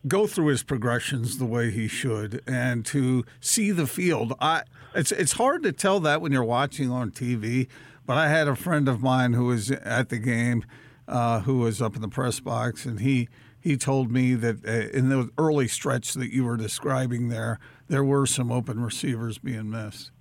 go 0.07 0.27
through 0.27 0.48
his 0.48 0.63
progressions 0.63 1.38
the 1.38 1.45
way 1.45 1.72
he 1.72 1.88
should 1.88 2.41
and 2.45 2.86
to 2.88 3.25
see 3.39 3.72
the 3.72 3.88
field? 3.88 4.34
I 4.39 4.63
it's 4.93 5.12
it's 5.12 5.34
hard 5.34 5.63
to 5.63 5.72
tell 5.72 6.00
that 6.01 6.22
when 6.22 6.31
you're 6.31 6.43
watching 6.43 6.91
on 6.91 7.12
TV. 7.12 7.67
But 8.12 8.18
I 8.18 8.27
had 8.27 8.50
a 8.50 8.58
friend 8.58 8.89
of 8.89 9.01
mine 9.01 9.32
who 9.32 9.46
was 9.46 9.72
at 9.72 10.10
the 10.10 10.20
game, 10.20 10.65
uh, 11.08 11.39
who 11.39 11.60
was 11.60 11.82
up 11.82 11.96
in 11.96 12.01
the 12.01 12.10
press 12.10 12.41
box, 12.41 12.86
and 12.86 13.00
he 13.00 13.30
he 13.58 13.77
told 13.77 14.12
me 14.12 14.34
that 14.34 14.65
uh, 14.68 14.89
in 14.89 15.08
the 15.08 15.30
early 15.38 15.70
stretch 15.70 16.15
that 16.15 16.30
you 16.30 16.44
were 16.44 16.58
describing 16.58 17.30
there, 17.30 17.58
there 17.88 18.03
were 18.03 18.25
some 18.25 18.51
open 18.51 18.84
receivers 18.84 19.38
being 19.38 19.70
missed. 19.70 20.12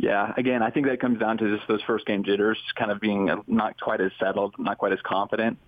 Yeah, 0.00 0.32
again, 0.36 0.64
I 0.64 0.70
think 0.70 0.86
that 0.86 0.98
comes 0.98 1.20
down 1.20 1.38
to 1.38 1.56
just 1.56 1.68
those 1.68 1.80
first 1.82 2.06
game 2.06 2.24
jitters, 2.24 2.58
kind 2.74 2.90
of 2.90 2.98
being 2.98 3.30
not 3.46 3.80
quite 3.80 4.00
as 4.00 4.10
settled, 4.18 4.56
not 4.58 4.76
quite 4.78 4.92
as 4.92 5.00
confident. 5.02 5.58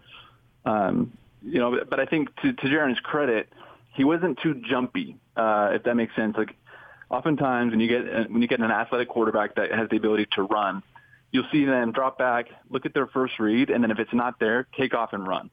Um, 0.65 1.13
you 1.41 1.61
know, 1.61 1.85
but 1.89 2.01
I 2.01 2.07
think 2.07 2.35
to, 2.43 2.53
to 2.53 2.67
Jaren's 2.67 2.99
credit, 2.99 3.49
he 3.95 4.03
wasn't 4.03 4.41
too 4.43 4.61
jumpy, 4.69 5.15
uh, 5.37 5.71
if 5.75 5.85
that 5.85 5.95
makes 5.95 6.17
sense. 6.17 6.37
Like, 6.37 6.57
oftentimes 7.11 7.71
when 7.71 7.79
you 7.79 7.87
get 7.87 8.29
when 8.29 8.43
you 8.43 8.49
get 8.49 8.59
an 8.59 8.73
athletic 8.73 9.09
quarterback 9.09 9.55
that 9.55 9.71
has 9.71 9.89
the 9.89 9.97
ability 9.99 10.27
to 10.33 10.43
run, 10.43 10.83
you'll 11.31 11.47
see 11.53 11.65
them 11.65 11.93
drop 11.93 12.19
back, 12.19 12.47
look 12.71 12.87
at 12.87 12.95
their 12.95 13.07
first 13.07 13.39
read, 13.39 13.71
and 13.71 13.83
then 13.83 13.91
if 13.91 13.99
it's 13.99 14.13
not 14.13 14.39
there, 14.41 14.67
take 14.79 14.95
off 14.95 15.13
and 15.13 15.27
run. 15.27 15.51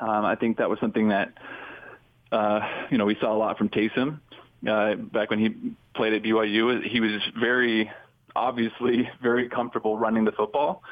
Um, 0.00 0.24
I 0.24 0.34
think 0.34 0.58
that 0.58 0.68
was 0.68 0.78
something 0.80 1.08
that 1.08 1.32
uh, 2.32 2.60
you 2.90 2.98
know 2.98 3.04
we 3.04 3.16
saw 3.20 3.34
a 3.34 3.38
lot 3.38 3.56
from 3.58 3.68
Taysom 3.68 4.20
uh, 4.68 4.94
back 4.96 5.30
when 5.30 5.38
he 5.38 5.54
played 5.94 6.12
at 6.12 6.22
BYU. 6.22 6.82
He 6.86 7.00
was 7.00 7.22
very 7.38 7.90
obviously 8.36 9.08
very 9.22 9.48
comfortable 9.48 9.96
running 9.96 10.24
the 10.24 10.32
football, 10.32 10.82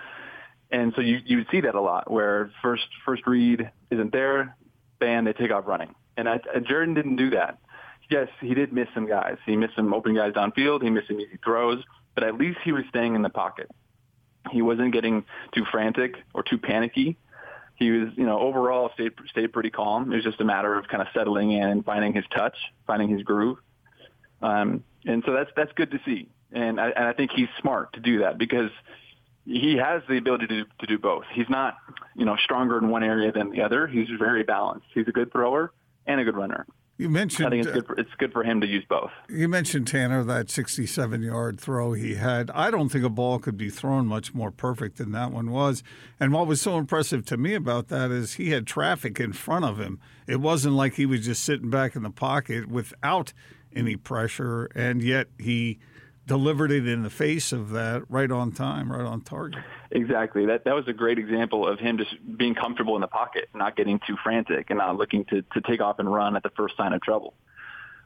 and 0.71 0.93
so 0.95 1.03
you 1.03 1.19
you 1.25 1.39
would 1.39 1.49
see 1.51 1.61
that 1.61 1.75
a 1.75 1.81
lot 1.81 2.11
where 2.11 2.51
first 2.63 2.87
first 3.05 3.27
read 3.27 3.71
isn't 3.91 4.13
there, 4.13 4.57
bam 5.01 5.25
they 5.25 5.33
take 5.33 5.51
off 5.51 5.67
running, 5.67 5.95
and 6.17 6.29
I, 6.29 6.39
Jaren 6.39 6.95
didn't 6.95 7.17
do 7.17 7.31
that. 7.31 7.59
Yes, 8.09 8.29
he 8.41 8.55
did 8.55 8.73
miss 8.73 8.89
some 8.95 9.07
guys. 9.07 9.39
He 9.47 9.57
missed 9.57 9.75
some 9.75 9.93
open 9.95 10.15
guys 10.15 10.35
downfield. 10.35 10.83
He 10.83 10.91
missed 10.91 11.09
some 11.09 11.19
easy 11.19 11.39
throws, 11.43 11.83
but 12.15 12.25
at 12.25 12.35
least 12.35 12.59
he 12.63 12.73
was 12.73 12.85
staying 12.91 13.15
in 13.15 13.23
the 13.23 13.31
pocket. 13.31 13.71
He 14.51 14.63
wasn't 14.63 14.93
getting 14.93 15.25
too 15.55 15.65
frantic 15.71 16.17
or 16.35 16.43
too 16.43 16.59
panicky 16.59 17.17
he 17.83 17.91
was, 17.91 18.09
you 18.17 18.25
know, 18.25 18.39
overall 18.39 18.91
stayed 18.95 19.13
stayed 19.29 19.53
pretty 19.53 19.71
calm. 19.71 20.13
It 20.13 20.17
was 20.17 20.25
just 20.25 20.41
a 20.41 20.45
matter 20.45 20.75
of 20.75 20.89
kind 20.89 21.03
of 21.03 21.09
settling 21.15 21.53
in 21.53 21.65
and 21.65 21.85
finding 21.85 22.13
his 22.13 22.25
touch, 22.35 22.57
finding 22.87 23.09
his 23.09 23.23
groove. 23.23 23.59
Um, 24.41 24.85
and 25.05 25.23
so 25.27 25.33
that's 25.33 25.51
that's 25.57 25.73
good 25.73 25.91
to 25.91 26.01
see. 26.05 26.29
And 26.53 26.81
I, 26.81 26.91
and 26.91 27.07
I 27.07 27.13
think 27.13 27.31
he's 27.33 27.49
smart 27.61 27.93
to 27.95 28.01
do 28.01 28.21
that 28.21 28.39
because 28.39 28.71
he 29.47 29.77
has 29.77 30.03
the 30.09 30.19
ability 30.19 30.47
to, 30.49 30.65
to 30.81 30.87
do 30.87 30.99
both. 30.99 31.25
He's 31.33 31.49
not, 31.49 31.77
you 32.15 32.25
know, 32.25 32.37
stronger 32.45 32.79
in 32.79 32.89
one 32.89 33.03
area 33.03 33.33
than 33.33 33.51
the 33.51 33.63
other. 33.63 33.87
He's 33.87 34.09
very 34.19 34.43
balanced. 34.43 34.87
He's 34.95 35.09
a 35.09 35.13
good 35.13 35.33
thrower 35.33 35.73
and 36.07 36.21
a 36.21 36.25
good 36.25 36.37
runner. 36.37 36.67
You 37.03 37.11
mentioned. 37.11 37.49
I 37.49 37.51
think 37.51 37.67
it's 37.67 37.71
uh, 37.71 37.75
good. 37.75 37.87
For, 37.87 37.99
it's 37.99 38.15
good 38.17 38.33
for 38.33 38.45
him 38.45 38.61
to 38.61 38.67
use 38.67 38.85
both. 38.89 39.11
You 39.29 39.49
mentioned 39.49 39.89
Tanner 39.89 40.23
that 40.23 40.47
67-yard 40.47 41.61
throw 41.61 41.95
he 41.95 42.15
had. 42.15 42.49
I 42.53 42.71
don't 42.71 42.91
think 42.91 43.05
a 43.05 43.09
ball 43.09 43.41
could 43.41 43.57
be 43.57 43.71
thrown 43.71 44.07
much 44.07 44.35
more 44.35 44.53
perfect 44.53 44.99
than 44.99 45.11
that 45.11 45.33
one 45.33 45.51
was. 45.51 45.83
And 46.21 46.33
what 46.33 46.47
was 46.47 46.61
so 46.61 46.79
impressive 46.79 47.25
to 47.27 47.37
me 47.37 47.55
about 47.55 47.89
that 47.89 48.13
is 48.13 48.35
he 48.35 48.51
had 48.51 48.69
traffic 48.69 49.19
in 49.19 49.33
front 49.33 49.65
of 49.65 49.81
him. 49.81 49.99
It 50.29 50.41
wasn't 50.41 50.75
like 50.75 50.95
he 50.95 51.05
was 51.05 51.27
just 51.27 51.43
sitting 51.43 51.71
back 51.71 51.97
in 51.97 52.05
the 52.05 52.11
pocket 52.11 52.69
without 52.69 53.33
any 53.75 53.97
pressure, 53.97 54.67
and 54.77 55.03
yet 55.03 55.27
he 55.39 55.81
delivered 56.26 56.71
it 56.71 56.87
in 56.87 57.02
the 57.02 57.11
face 57.11 57.52
of 57.52 57.71
that 57.71 58.02
right 58.09 58.31
on 58.31 58.52
time, 58.52 58.93
right 58.93 59.05
on 59.05 59.21
target. 59.21 59.62
Exactly. 59.91 60.47
That 60.47 60.64
that 60.64 60.75
was 60.75 60.87
a 60.88 60.93
great 60.93 61.19
example 61.19 61.67
of 61.67 61.79
him 61.79 61.99
just 61.99 62.14
being 62.37 62.55
comfortable 62.55 62.95
in 62.95 63.00
the 63.00 63.09
pocket, 63.09 63.49
not 63.55 63.76
getting 63.76 64.00
too 64.07 64.17
frantic 64.23 64.71
and 64.71 64.79
not 64.79 64.97
looking 64.97 65.25
to, 65.26 65.43
to 65.43 65.61
take 65.61 65.81
off 65.81 65.99
and 65.99 66.12
run 66.12 66.37
at 66.37 66.43
the 66.43 66.50
first 66.50 66.76
sign 66.76 66.93
of 66.93 67.02
trouble. 67.02 67.35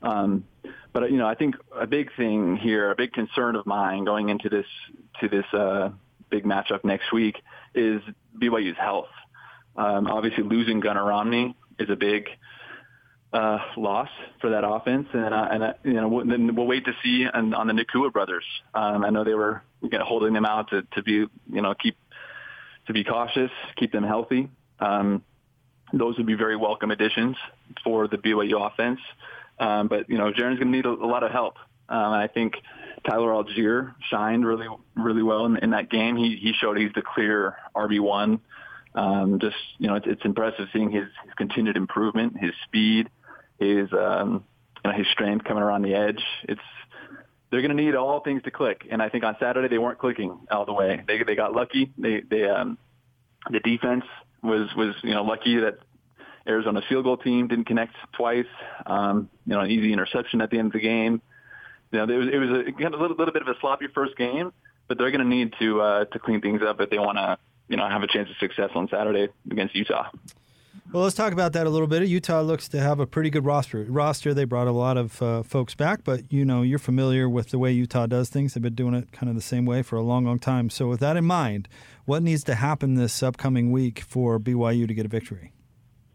Um, 0.03 0.45
but 0.93 1.11
you 1.11 1.19
know, 1.19 1.27
I 1.27 1.35
think 1.35 1.57
a 1.75 1.87
big 1.87 2.11
thing 2.17 2.57
here, 2.57 2.91
a 2.91 2.97
big 2.97 3.13
concern 3.13 3.57
of 3.57 3.67
mine 3.67 4.05
going 4.05 4.29
into 4.29 4.49
this 4.49 4.67
to 5.21 5.29
this 5.29 5.47
uh, 5.53 5.91
big 6.31 6.45
matchup 6.45 6.85
next 6.85 7.13
week 7.13 7.37
is 7.75 8.01
BYU's 8.39 8.79
health. 8.79 9.09
Um, 9.77 10.07
obviously, 10.07 10.43
losing 10.43 10.81
Gunnar 10.81 11.05
Romney 11.05 11.55
is 11.79 11.91
a 11.91 11.97
big 11.97 12.29
uh, 13.33 13.59
loss 13.77 14.09
for 14.41 14.51
that 14.51 14.67
offense, 14.67 15.09
and 15.13 15.35
uh, 15.35 15.49
and 15.51 15.63
uh, 15.63 15.73
you 15.83 15.95
know 15.95 16.09
we'll, 16.09 16.27
then 16.27 16.55
we'll 16.55 16.67
wait 16.67 16.85
to 16.85 16.93
see 17.03 17.27
on, 17.27 17.55
on 17.55 17.67
the 17.67 17.73
Nacua 17.73 18.13
brothers. 18.13 18.45
Um, 18.75 19.05
I 19.05 19.11
know 19.11 19.25
they 19.25 19.35
were 19.35 19.63
you 19.83 19.91
know, 19.91 20.05
holding 20.05 20.33
them 20.33 20.45
out 20.45 20.71
to, 20.71 20.83
to 20.95 21.03
be 21.03 21.13
you 21.13 21.63
know 21.63 21.75
keep 21.75 21.97
to 22.87 22.93
be 22.93 23.05
cautious, 23.05 23.51
keep 23.77 23.93
them 23.93 24.05
healthy. 24.05 24.49
Um, 24.81 25.23
those 25.93 26.17
would 26.19 26.27
be 26.27 26.35
very 26.35 26.57
welcome 26.57 26.91
additions 26.91 27.37
for 27.85 28.09
the 28.09 28.17
BYU 28.17 28.67
offense. 28.67 29.01
Um, 29.59 29.89
but 29.89 30.09
you 30.09 30.19
know 30.19 30.33
Jaren's 30.33 30.59
going 30.59 30.73
to 30.73 30.77
need 30.77 30.87
a, 30.87 30.91
a, 30.91 31.09
lot 31.09 31.23
of 31.23 31.33
help. 31.33 31.57
Um, 31.89 32.13
I 32.13 32.29
think 32.29 32.55
Tyler 33.09 33.31
Allgeier 33.31 33.95
shined 34.11 34.47
really 34.47 34.67
really 34.95 35.23
well 35.23 35.47
in, 35.47 35.57
in 35.57 35.71
that 35.71 35.91
game. 35.91 36.17
He 36.17 36.37
he 36.37 36.53
showed 36.53 36.79
he's 36.79 36.93
the 36.95 37.03
clear 37.03 37.57
RB 37.75 38.01
one. 38.01 38.41
Um, 38.95 39.39
just 39.41 39.57
you 39.79 39.89
know, 39.89 39.97
it's, 39.97 40.07
it's 40.07 40.25
impressive 40.25 40.69
seeing 40.73 40.91
his, 40.91 41.05
his 41.25 41.35
continued 41.37 41.77
improvement, 41.77 42.39
his 42.39 42.53
speed, 42.65 43.11
his 43.59 43.93
um, 43.93 44.45
you 44.85 44.91
know, 44.91 44.97
his 44.97 45.07
strength 45.09 45.45
coming 45.45 45.63
around 45.63 45.83
the 45.83 45.95
edge. 45.95 46.23
It's 46.45 46.61
they're 47.51 47.63
going 47.63 47.77
to 47.77 47.83
need 47.83 47.95
all 47.95 48.21
things 48.21 48.43
to 48.43 48.51
click, 48.51 48.87
and 48.91 49.01
I 49.01 49.09
think 49.09 49.25
on 49.25 49.37
Saturday 49.39 49.69
they 49.69 49.79
weren't 49.79 49.99
clicking 49.99 50.39
all 50.51 50.65
the 50.65 50.73
way. 50.73 51.03
They 51.07 51.23
they 51.23 51.35
got 51.35 51.55
lucky. 51.55 51.93
They 51.97 52.21
they 52.21 52.45
um, 52.49 52.79
the 53.51 53.61
defense 53.61 54.05
was 54.43 54.69
was 54.77 54.95
you 55.03 55.15
know 55.15 55.23
lucky 55.23 55.57
that 55.61 55.79
Arizona's 56.47 56.85
field 56.89 57.05
goal 57.05 57.17
team 57.17 57.49
didn't 57.49 57.67
connect 57.67 57.95
twice. 58.13 58.47
Um, 58.85 59.29
you 59.47 59.55
know, 59.55 59.61
an 59.61 59.71
easy 59.71 59.93
interception 59.93 60.41
at 60.41 60.51
the 60.51 60.59
end 60.59 60.67
of 60.67 60.73
the 60.73 60.81
game. 60.81 61.21
You 61.93 61.99
know, 61.99 62.13
it 62.13 62.19
was 62.19 62.29
it 62.33 62.39
was 62.39 62.51
a, 62.51 62.87
a 62.87 62.99
little, 62.99 63.17
little 63.17 63.33
bit 63.33 63.43
of 63.43 63.49
a 63.49 63.59
sloppy 63.61 63.87
first 63.95 64.17
game, 64.17 64.53
but 64.89 64.99
they're 64.99 65.11
going 65.11 65.23
to 65.23 65.29
need 65.29 65.55
to 65.59 65.81
uh, 65.81 66.05
to 66.07 66.19
clean 66.19 66.41
things 66.41 66.63
up 66.63 66.81
if 66.81 66.91
they 66.91 66.99
want 66.99 67.19
to 67.19 67.39
you 67.69 67.77
know 67.77 67.89
have 67.89 68.03
a 68.03 68.07
chance 68.07 68.29
of 68.31 68.37
success 68.39 68.71
on 68.75 68.89
Saturday 68.89 69.29
against 69.51 69.75
Utah. 69.75 70.11
Well, 70.93 71.03
let's 71.03 71.17
talk 71.17 71.33
about 71.33 71.53
that 71.55 71.67
a 71.67 71.71
little 71.71 71.89
bit. 71.89 72.07
Utah 72.07 72.41
looks 72.43 72.69
to 72.69 72.81
have 72.81 73.01
a 73.01 73.07
pretty 73.07 73.29
good 73.29 73.45
roster. 73.45 73.85
Roster. 73.89 74.33
They 74.33 74.45
brought 74.45 74.69
a 74.69 74.73
lot 74.73 74.97
of 74.97 75.21
uh, 75.21 75.43
folks 75.43 75.75
back, 75.75 76.05
but 76.05 76.33
you 76.33 76.45
know 76.45 76.63
you're 76.63 76.79
familiar 76.79 77.29
with 77.29 77.51
the 77.51 77.59
way 77.59 77.73
Utah 77.73 78.07
does 78.07 78.29
things. 78.29 78.55
They've 78.55 78.63
been 78.63 78.77
doing 78.77 78.95
it 78.95 79.11
kind 79.11 79.29
of 79.29 79.35
the 79.35 79.43
same 79.43 79.67
way 79.67 79.83
for 79.83 79.97
a 79.97 80.03
long, 80.03 80.25
long 80.25 80.39
time. 80.39 80.71
So, 80.71 80.87
with 80.87 81.01
that 81.01 81.17
in 81.17 81.25
mind, 81.25 81.69
what 82.05 82.23
needs 82.23 82.45
to 82.45 82.55
happen 82.55 82.95
this 82.95 83.21
upcoming 83.21 83.73
week 83.73 84.01
for 84.01 84.39
BYU 84.39 84.87
to 84.87 84.95
get 84.95 85.05
a 85.05 85.09
victory? 85.09 85.53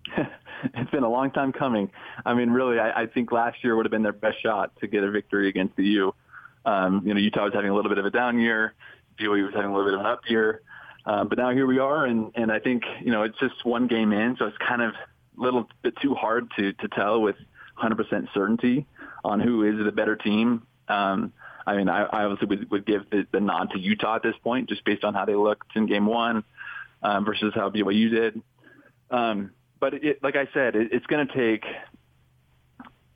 it's 0.63 0.91
been 0.91 1.03
a 1.03 1.09
long 1.09 1.31
time 1.31 1.51
coming. 1.51 1.91
I 2.25 2.33
mean, 2.33 2.49
really, 2.49 2.79
I, 2.79 3.01
I, 3.01 3.07
think 3.07 3.31
last 3.33 3.63
year 3.63 3.75
would 3.75 3.85
have 3.85 3.91
been 3.91 4.03
their 4.03 4.13
best 4.13 4.41
shot 4.41 4.71
to 4.79 4.87
get 4.87 5.03
a 5.03 5.11
victory 5.11 5.49
against 5.49 5.75
the 5.75 5.83
U. 5.83 6.15
Um, 6.65 7.01
you 7.05 7.13
know, 7.13 7.19
Utah 7.19 7.43
was 7.43 7.53
having 7.53 7.69
a 7.69 7.75
little 7.75 7.89
bit 7.89 7.97
of 7.97 8.05
a 8.05 8.11
down 8.11 8.39
year. 8.39 8.73
BYU 9.19 9.45
was 9.45 9.53
having 9.53 9.71
a 9.71 9.75
little 9.75 9.91
bit 9.91 9.95
of 9.95 9.99
an 9.99 10.05
up 10.05 10.21
year. 10.29 10.61
Um, 11.05 11.27
but 11.27 11.37
now 11.37 11.49
here 11.51 11.65
we 11.65 11.79
are, 11.79 12.05
and, 12.05 12.31
and 12.35 12.51
I 12.51 12.59
think, 12.59 12.83
you 13.01 13.11
know, 13.11 13.23
it's 13.23 13.37
just 13.39 13.65
one 13.65 13.87
game 13.87 14.13
in, 14.13 14.35
so 14.37 14.45
it's 14.45 14.57
kind 14.57 14.81
of 14.81 14.93
a 15.37 15.41
little 15.41 15.67
bit 15.81 15.95
too 16.01 16.13
hard 16.13 16.51
to, 16.57 16.73
to 16.73 16.87
tell 16.89 17.21
with 17.21 17.35
100% 17.81 18.27
certainty 18.33 18.85
on 19.23 19.39
who 19.39 19.63
is 19.63 19.83
the 19.83 19.91
better 19.91 20.15
team. 20.15 20.67
Um, 20.87 21.33
I 21.65 21.75
mean, 21.75 21.89
I, 21.89 22.03
I 22.03 22.23
obviously 22.23 22.47
would, 22.47 22.71
would 22.71 22.85
give 22.85 23.09
the, 23.09 23.25
the 23.31 23.39
nod 23.39 23.71
to 23.71 23.79
Utah 23.79 24.17
at 24.17 24.23
this 24.23 24.35
point, 24.43 24.69
just 24.69 24.83
based 24.85 25.03
on 25.03 25.13
how 25.13 25.25
they 25.25 25.35
looked 25.35 25.75
in 25.75 25.87
game 25.87 26.05
one 26.05 26.43
um, 27.01 27.25
versus 27.25 27.51
how 27.55 27.69
BYU 27.69 28.09
did. 28.09 28.41
Um, 29.09 29.51
but 29.79 29.95
it, 29.95 30.23
like 30.23 30.35
I 30.35 30.47
said, 30.53 30.75
it, 30.75 30.89
it's 30.91 31.05
going 31.07 31.27
to 31.27 31.33
take 31.33 31.63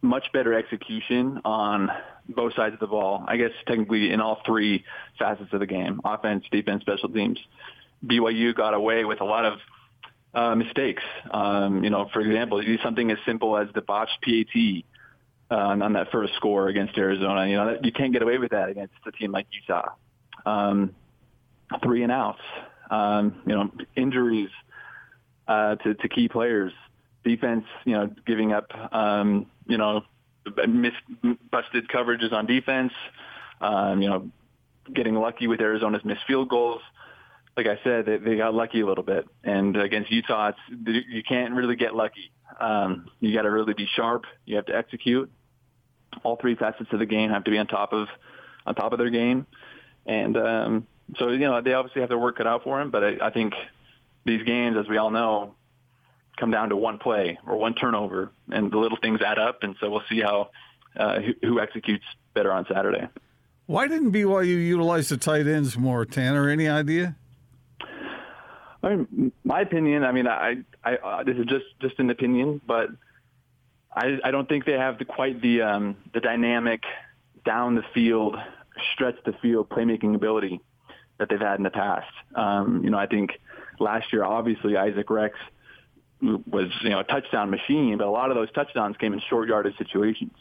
much 0.02 0.32
better 0.34 0.54
execution 0.54 1.42
on 1.46 1.90
both 2.28 2.54
sides 2.56 2.74
of 2.74 2.80
the 2.80 2.88
ball. 2.88 3.24
I 3.28 3.38
guess 3.38 3.52
technically 3.68 4.12
in 4.12 4.22
all 4.22 4.42
three 4.46 4.84
facets 5.18 5.54
of 5.54 5.60
the 5.60 5.68
game: 5.68 6.02
offense, 6.04 6.46
defense, 6.52 6.82
special 6.82 7.10
teams. 7.10 7.40
BYU 8.06 8.54
got 8.56 8.74
away 8.74 9.06
with 9.06 9.22
a 9.22 9.26
lot 9.26 9.46
of 9.46 9.60
uh, 10.34 10.56
mistakes. 10.56 11.04
Um, 11.32 11.84
you 11.84 11.90
know, 11.90 12.10
for 12.12 12.22
example, 12.22 12.62
you 12.62 12.78
do 12.78 12.84
something 12.84 13.10
as 13.10 13.18
simple 13.26 13.58
as 13.58 13.68
the 13.74 13.82
botched 13.82 14.18
PAT 14.22 14.84
uh, 15.50 15.56
on 15.84 15.94
that 15.94 16.12
first 16.12 16.34
score 16.36 16.68
against 16.68 16.98
Arizona. 16.98 17.48
You 17.48 17.56
know, 17.56 17.78
you 17.82 17.92
can't 17.92 18.14
get 18.14 18.22
away 18.22 18.38
with 18.38 18.52
that 18.52 18.70
against 18.70 18.94
a 19.08 19.12
team 19.12 19.32
like 19.32 19.48
Utah. 19.52 19.94
Um, 20.46 20.94
three 21.84 22.04
and 22.04 22.12
outs. 22.12 22.42
Um, 22.90 23.42
you 23.48 23.56
know, 23.56 23.72
injuries 23.96 24.50
uh, 25.48 25.76
to, 25.76 25.94
to 25.96 26.10
key 26.10 26.28
players. 26.28 26.74
Defense, 27.24 27.66
you 27.86 27.94
know, 27.94 28.12
giving 28.28 28.54
up, 28.54 28.70
um, 28.94 29.48
you 29.68 29.78
know, 29.78 30.04
missed, 30.68 30.96
busted 31.52 31.88
coverages 31.88 32.32
on 32.32 32.46
defense. 32.46 32.94
Um, 33.62 34.02
you 34.02 34.10
know, 34.10 34.30
getting 34.94 35.16
lucky 35.16 35.48
with 35.48 35.62
Arizona's 35.62 36.04
missed 36.06 36.22
field 36.28 36.50
goals 36.50 36.82
like 37.58 37.68
I 37.68 37.80
said, 37.84 38.06
they, 38.06 38.18
they 38.18 38.36
got 38.36 38.54
lucky 38.54 38.82
a 38.82 38.86
little 38.86 39.04
bit. 39.04 39.26
And 39.44 39.76
against 39.78 40.12
Utah, 40.12 40.50
it's, 40.50 41.06
you 41.08 41.24
can't 41.24 41.54
really 41.54 41.76
get 41.76 41.96
lucky. 41.96 42.32
Um, 42.60 43.08
you 43.20 43.34
got 43.34 43.44
to 43.44 43.52
really 43.52 43.74
be 43.74 43.88
sharp. 43.96 44.26
You 44.46 44.58
have 44.58 44.66
to 44.66 44.76
execute. 44.76 45.32
All 46.24 46.38
three 46.38 46.56
facets 46.56 46.90
of 46.92 47.00
the 47.00 47.06
game 47.06 47.30
have 47.30 47.44
to 47.46 47.52
be 47.52 47.58
on 47.58 47.68
top 47.68 47.94
of 47.94 48.08
on 48.66 48.74
top 48.76 48.94
of 48.94 49.00
their 49.00 49.10
game. 49.10 49.46
And 50.06 50.38
um, 50.38 50.88
so, 51.18 51.30
you 51.30 51.40
know, 51.40 51.62
they 51.62 51.74
obviously 51.74 52.02
have 52.02 52.10
to 52.10 52.18
work 52.18 52.40
it 52.40 52.48
out 52.48 52.64
for 52.64 52.82
him. 52.82 52.90
But 52.90 53.04
I, 53.04 53.28
I 53.28 53.30
think 53.30 53.54
these 54.26 54.44
games, 54.44 54.76
as 54.80 54.88
we 54.88 54.98
all 54.98 55.12
know, 55.12 55.56
come 56.38 56.52
down 56.52 56.70
to 56.70 56.76
one 56.76 56.98
play 56.98 57.38
or 57.46 57.58
one 57.58 57.74
turnover, 57.74 58.32
and 58.52 58.72
the 58.72 58.78
little 58.78 58.98
things 59.02 59.22
add 59.22 59.40
up. 59.40 59.64
And 59.64 59.76
so 59.80 59.90
we'll 59.90 60.04
see 60.10 60.22
how 60.22 60.50
uh, 60.98 61.20
who, 61.20 61.34
who 61.48 61.60
executes 61.60 62.06
better 62.34 62.52
on 62.52 62.66
Saturday. 62.72 63.08
Why 63.68 63.88
didn't 63.88 64.12
BYU 64.12 64.46
utilize 64.46 65.10
the 65.10 65.18
tight 65.18 65.48
ends 65.48 65.78
more, 65.78 66.06
Tanner? 66.06 66.50
Any 66.50 66.68
idea? 66.68 67.16
I 68.84 68.96
mean, 68.96 69.32
my 69.44 69.62
opinion. 69.62 70.04
I 70.04 70.12
mean, 70.12 70.28
I, 70.28 70.58
I 70.84 70.96
uh, 70.98 71.24
this 71.24 71.38
is 71.38 71.46
just 71.46 71.66
just 71.82 71.98
an 72.00 72.12
opinion, 72.12 72.62
but 72.66 72.90
I, 73.92 74.20
I 74.24 74.32
don't 74.32 74.48
think 74.48 74.66
they 74.66 74.74
have 74.74 75.00
the, 75.00 75.06
quite 75.06 75.42
the 75.42 75.64
um, 75.64 75.98
the 76.14 76.20
dynamic 76.20 76.84
down 77.44 77.76
the 77.76 77.84
field, 77.94 78.36
stretch 78.94 79.16
the 79.26 79.34
field 79.42 79.70
playmaking 79.70 80.14
ability 80.14 80.62
that 81.18 81.30
they've 81.30 81.40
had 81.40 81.58
in 81.58 81.64
the 81.64 81.72
past. 81.72 82.12
Um, 82.36 82.82
you 82.84 82.92
know, 82.92 82.98
I 82.98 83.08
think 83.08 83.32
last 83.80 84.14
year, 84.14 84.24
obviously, 84.24 84.78
Isaac 84.78 85.10
Rex 85.10 85.36
was 86.22 86.72
you 86.82 86.90
know 86.90 87.00
a 87.00 87.04
touchdown 87.04 87.50
machine, 87.50 87.98
but 87.98 88.08
a 88.08 88.10
lot 88.10 88.32
of 88.32 88.36
those 88.36 88.52
touchdowns 88.52 88.96
came 88.98 89.14
in 89.14 89.22
short 89.30 89.48
yardage 89.48 89.78
situations. 89.78 90.34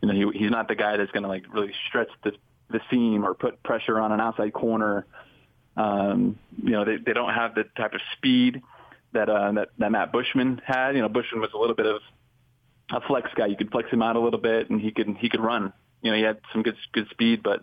You 0.00 0.08
know, 0.12 0.30
he, 0.30 0.38
he's 0.38 0.50
not 0.50 0.68
the 0.68 0.74
guy 0.74 0.96
that's 0.96 1.10
going 1.10 1.22
to 1.22 1.28
like 1.28 1.44
really 1.52 1.72
stretch 1.88 2.10
the 2.24 2.32
the 2.70 2.80
seam 2.90 3.24
or 3.24 3.34
put 3.34 3.62
pressure 3.62 4.00
on 4.00 4.12
an 4.12 4.20
outside 4.20 4.52
corner 4.52 5.06
um, 5.76 6.38
you 6.62 6.70
know, 6.70 6.84
they, 6.84 6.96
they 6.96 7.12
don't 7.12 7.34
have 7.34 7.54
the 7.54 7.64
type 7.76 7.92
of 7.92 8.00
speed 8.16 8.62
that, 9.12 9.28
uh, 9.28 9.52
that, 9.52 9.68
that 9.78 9.92
Matt 9.92 10.10
Bushman 10.10 10.60
had. 10.64 10.96
You 10.96 11.02
know, 11.02 11.08
Bushman 11.08 11.40
was 11.40 11.50
a 11.54 11.58
little 11.58 11.74
bit 11.74 11.86
of 11.86 12.00
a 12.90 13.00
flex 13.06 13.28
guy. 13.36 13.46
You 13.46 13.56
could 13.56 13.70
flex 13.70 13.90
him 13.90 14.02
out 14.02 14.16
a 14.16 14.20
little 14.20 14.40
bit 14.40 14.70
and 14.70 14.80
he 14.80 14.90
could, 14.90 15.16
he 15.18 15.28
could 15.28 15.40
run. 15.40 15.72
You 16.02 16.10
know, 16.10 16.16
he 16.16 16.22
had 16.22 16.40
some 16.52 16.62
good, 16.62 16.76
good 16.92 17.08
speed, 17.10 17.42
but 17.42 17.62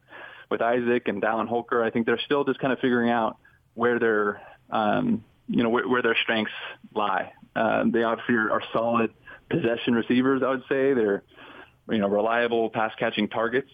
with 0.49 0.61
Isaac 0.61 1.07
and 1.07 1.21
Dallin 1.21 1.47
Holker, 1.47 1.83
I 1.83 1.89
think 1.89 2.05
they're 2.05 2.19
still 2.23 2.43
just 2.43 2.59
kind 2.59 2.71
of 2.71 2.79
figuring 2.79 3.09
out 3.09 3.37
where 3.73 3.97
their, 3.99 4.41
um, 4.69 5.23
you 5.47 5.63
know, 5.63 5.69
where, 5.69 5.87
where 5.87 6.01
their 6.01 6.15
strengths 6.21 6.53
lie. 6.93 7.31
Uh, 7.55 7.83
they 7.85 8.03
obviously 8.03 8.35
are, 8.35 8.61
solid 8.71 9.13
possession 9.49 9.93
receivers, 9.93 10.41
I 10.43 10.49
would 10.49 10.63
say. 10.69 10.93
They're, 10.93 11.23
you 11.89 11.99
know, 11.99 12.07
reliable 12.07 12.69
pass 12.69 12.93
catching 12.97 13.27
targets, 13.27 13.69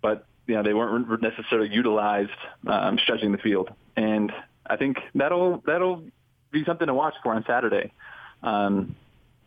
but 0.00 0.26
you 0.46 0.54
know, 0.54 0.62
they 0.62 0.74
weren't 0.74 1.22
necessarily 1.22 1.72
utilized 1.72 2.30
um, 2.66 2.98
stretching 2.98 3.32
the 3.32 3.38
field. 3.38 3.70
And 3.96 4.32
I 4.66 4.76
think 4.76 4.98
that'll 5.14 5.62
that'll 5.66 6.04
be 6.50 6.64
something 6.64 6.86
to 6.86 6.94
watch 6.94 7.14
for 7.22 7.34
on 7.34 7.44
Saturday. 7.46 7.92
Um, 8.42 8.96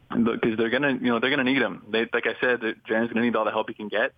because 0.09 0.57
they're 0.57 0.69
gonna, 0.69 0.93
you 0.93 1.09
know, 1.11 1.19
they're 1.19 1.29
gonna 1.29 1.43
need 1.43 1.61
him. 1.61 1.83
They, 1.89 2.07
like 2.13 2.27
I 2.27 2.35
said, 2.39 2.61
Jaren's 2.89 3.11
gonna 3.11 3.21
need 3.21 3.35
all 3.35 3.45
the 3.45 3.51
help 3.51 3.69
he 3.69 3.73
can 3.73 3.87
get 3.87 4.13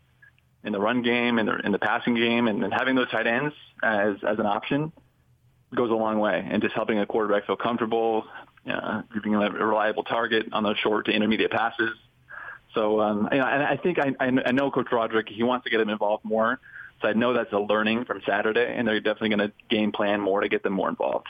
in 0.63 0.73
the 0.73 0.79
run 0.79 1.01
game 1.01 1.39
and 1.39 1.47
the, 1.47 1.57
in 1.57 1.71
the 1.71 1.79
passing 1.79 2.15
game, 2.15 2.47
and, 2.47 2.63
and 2.63 2.73
having 2.73 2.95
those 2.95 3.09
tight 3.09 3.27
ends 3.27 3.55
as 3.81 4.15
as 4.27 4.39
an 4.39 4.45
option 4.45 4.91
goes 5.75 5.91
a 5.91 5.95
long 5.95 6.19
way, 6.19 6.45
and 6.49 6.61
just 6.61 6.73
helping 6.73 6.99
a 6.99 7.05
quarterback 7.05 7.45
feel 7.45 7.57
comfortable, 7.57 8.25
uh, 8.69 9.01
giving 9.13 9.33
him 9.33 9.41
a 9.41 9.49
reliable 9.49 10.03
target 10.03 10.47
on 10.51 10.63
those 10.63 10.77
short 10.77 11.05
to 11.05 11.11
intermediate 11.11 11.51
passes. 11.51 11.91
So, 12.73 13.01
um, 13.01 13.27
you 13.31 13.39
know, 13.39 13.45
and 13.45 13.63
I 13.63 13.77
think 13.77 13.97
I, 13.99 14.13
I 14.19 14.51
know 14.51 14.69
Coach 14.71 14.91
Roderick. 14.91 15.27
He 15.29 15.43
wants 15.43 15.63
to 15.63 15.69
get 15.69 15.79
him 15.79 15.89
involved 15.89 16.23
more. 16.23 16.59
So 17.01 17.07
I 17.07 17.13
know 17.13 17.33
that's 17.33 17.53
a 17.53 17.59
learning 17.59 18.05
from 18.05 18.21
Saturday, 18.25 18.73
and 18.75 18.87
they're 18.87 18.99
definitely 18.99 19.29
going 19.29 19.49
to 19.49 19.53
game 19.69 19.91
plan 19.91 20.19
more 20.19 20.41
to 20.41 20.49
get 20.49 20.63
them 20.63 20.73
more 20.73 20.89
involved. 20.89 21.27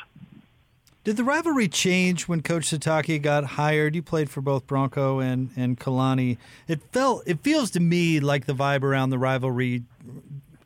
Did 1.03 1.15
the 1.15 1.23
rivalry 1.23 1.69
change 1.69 2.27
when 2.27 2.41
Coach 2.41 2.69
Sitake 2.69 3.21
got 3.21 3.45
hired? 3.45 3.95
You 3.95 4.01
played 4.01 4.29
for 4.29 4.41
both 4.41 4.67
Bronco 4.67 5.19
and 5.19 5.51
and 5.55 5.79
Kalani. 5.79 6.37
It 6.67 6.81
felt 6.91 7.23
it 7.25 7.39
feels 7.41 7.71
to 7.71 7.79
me 7.79 8.19
like 8.19 8.45
the 8.45 8.53
vibe 8.53 8.83
around 8.83 9.09
the 9.11 9.17
rivalry 9.17 9.83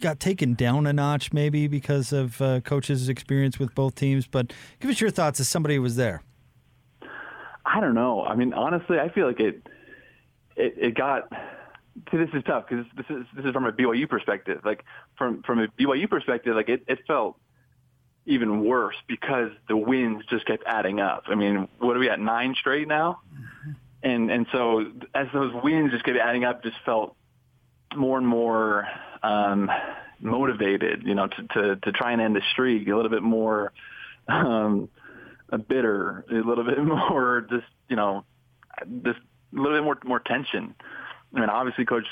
got 0.01 0.19
taken 0.19 0.53
down 0.53 0.87
a 0.87 0.93
notch, 0.93 1.31
maybe 1.31 1.67
because 1.67 2.11
of 2.11 2.41
uh, 2.41 2.61
Coach's 2.61 3.07
experience 3.09 3.59
with 3.59 3.73
both 3.73 3.95
teams. 3.95 4.27
But 4.27 4.53
give 4.79 4.91
us 4.91 4.99
your 4.99 5.11
thoughts 5.11 5.39
as 5.39 5.47
somebody 5.47 5.75
who 5.75 5.81
was 5.81 5.95
there. 5.95 6.21
I 7.65 7.79
don't 7.79 7.93
know. 7.93 8.23
I 8.23 8.35
mean, 8.35 8.53
honestly, 8.53 8.99
I 8.99 9.09
feel 9.09 9.27
like 9.27 9.39
it 9.39 9.65
it, 10.55 10.75
it 10.77 10.95
got. 10.95 11.31
See, 12.09 12.17
this 12.17 12.29
is 12.33 12.43
tough 12.43 12.65
because 12.67 12.85
this 12.95 13.05
is 13.09 13.25
this 13.35 13.45
is 13.45 13.51
from 13.51 13.65
a 13.65 13.71
BYU 13.71 14.09
perspective. 14.09 14.61
Like 14.65 14.83
from 15.17 15.43
from 15.43 15.59
a 15.59 15.67
BYU 15.67 16.09
perspective, 16.09 16.55
like 16.55 16.69
it, 16.69 16.83
it 16.87 16.99
felt 17.07 17.37
even 18.25 18.63
worse 18.63 18.95
because 19.07 19.51
the 19.67 19.75
wins 19.75 20.23
just 20.29 20.45
kept 20.45 20.63
adding 20.65 20.99
up. 20.99 21.23
I 21.27 21.35
mean, 21.35 21.67
what 21.79 21.95
are 21.95 21.99
we 21.99 22.09
at 22.09 22.19
nine 22.19 22.55
straight 22.55 22.87
now? 22.87 23.19
And 24.03 24.31
and 24.31 24.47
so 24.51 24.85
as 25.13 25.27
those 25.33 25.53
wins 25.63 25.91
just 25.91 26.03
kept 26.03 26.17
adding 26.17 26.43
up, 26.43 26.63
just 26.63 26.77
felt 26.85 27.15
more 27.95 28.17
and 28.17 28.27
more 28.27 28.87
um, 29.23 29.69
motivated, 30.19 31.03
you 31.03 31.15
know, 31.15 31.27
to, 31.27 31.47
to 31.53 31.75
to 31.77 31.91
try 31.91 32.11
and 32.11 32.21
end 32.21 32.35
the 32.35 32.41
streak. 32.51 32.87
A 32.87 32.95
little 32.95 33.11
bit 33.11 33.23
more 33.23 33.71
um, 34.27 34.89
bitter, 35.67 36.25
a 36.29 36.35
little 36.35 36.63
bit 36.63 36.77
more 36.83 37.45
just 37.49 37.65
you 37.89 37.95
know, 37.95 38.23
just 39.03 39.19
a 39.19 39.59
little 39.59 39.77
bit 39.77 39.83
more 39.83 39.97
more 40.05 40.19
tension. 40.19 40.73
I 41.35 41.39
mean, 41.39 41.49
obviously, 41.49 41.85
Coach 41.85 42.07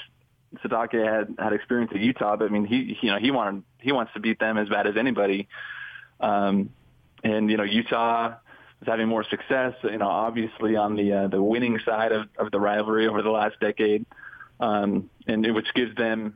Sitake 0.64 1.06
had 1.06 1.36
had 1.38 1.54
experience 1.54 1.92
at 1.94 2.02
Utah, 2.02 2.36
but 2.36 2.46
I 2.46 2.50
mean, 2.50 2.66
he 2.66 2.98
you 3.02 3.12
know 3.12 3.18
he 3.20 3.32
wanted 3.32 3.64
he 3.80 3.92
wants 3.92 4.14
to 4.14 4.20
beat 4.20 4.40
them 4.40 4.58
as 4.58 4.70
bad 4.70 4.88
as 4.88 4.98
anybody. 4.98 5.48
Um, 6.20 6.72
and 7.24 7.50
you 7.50 7.58
know, 7.58 7.64
Utah 7.64 8.36
was 8.80 8.88
having 8.88 9.08
more 9.08 9.24
success. 9.24 9.74
You 9.84 9.98
know, 9.98 10.08
obviously 10.08 10.76
on 10.76 10.96
the 10.96 11.14
uh, 11.14 11.28
the 11.28 11.42
winning 11.42 11.80
side 11.86 12.12
of, 12.12 12.28
of 12.38 12.52
the 12.52 12.60
rivalry 12.60 13.08
over 13.08 13.22
the 13.22 13.30
last 13.30 13.60
decade, 13.60 14.06
um, 14.60 15.10
and 15.28 15.46
it, 15.46 15.52
which 15.52 15.74
gives 15.74 15.96
them 15.96 16.36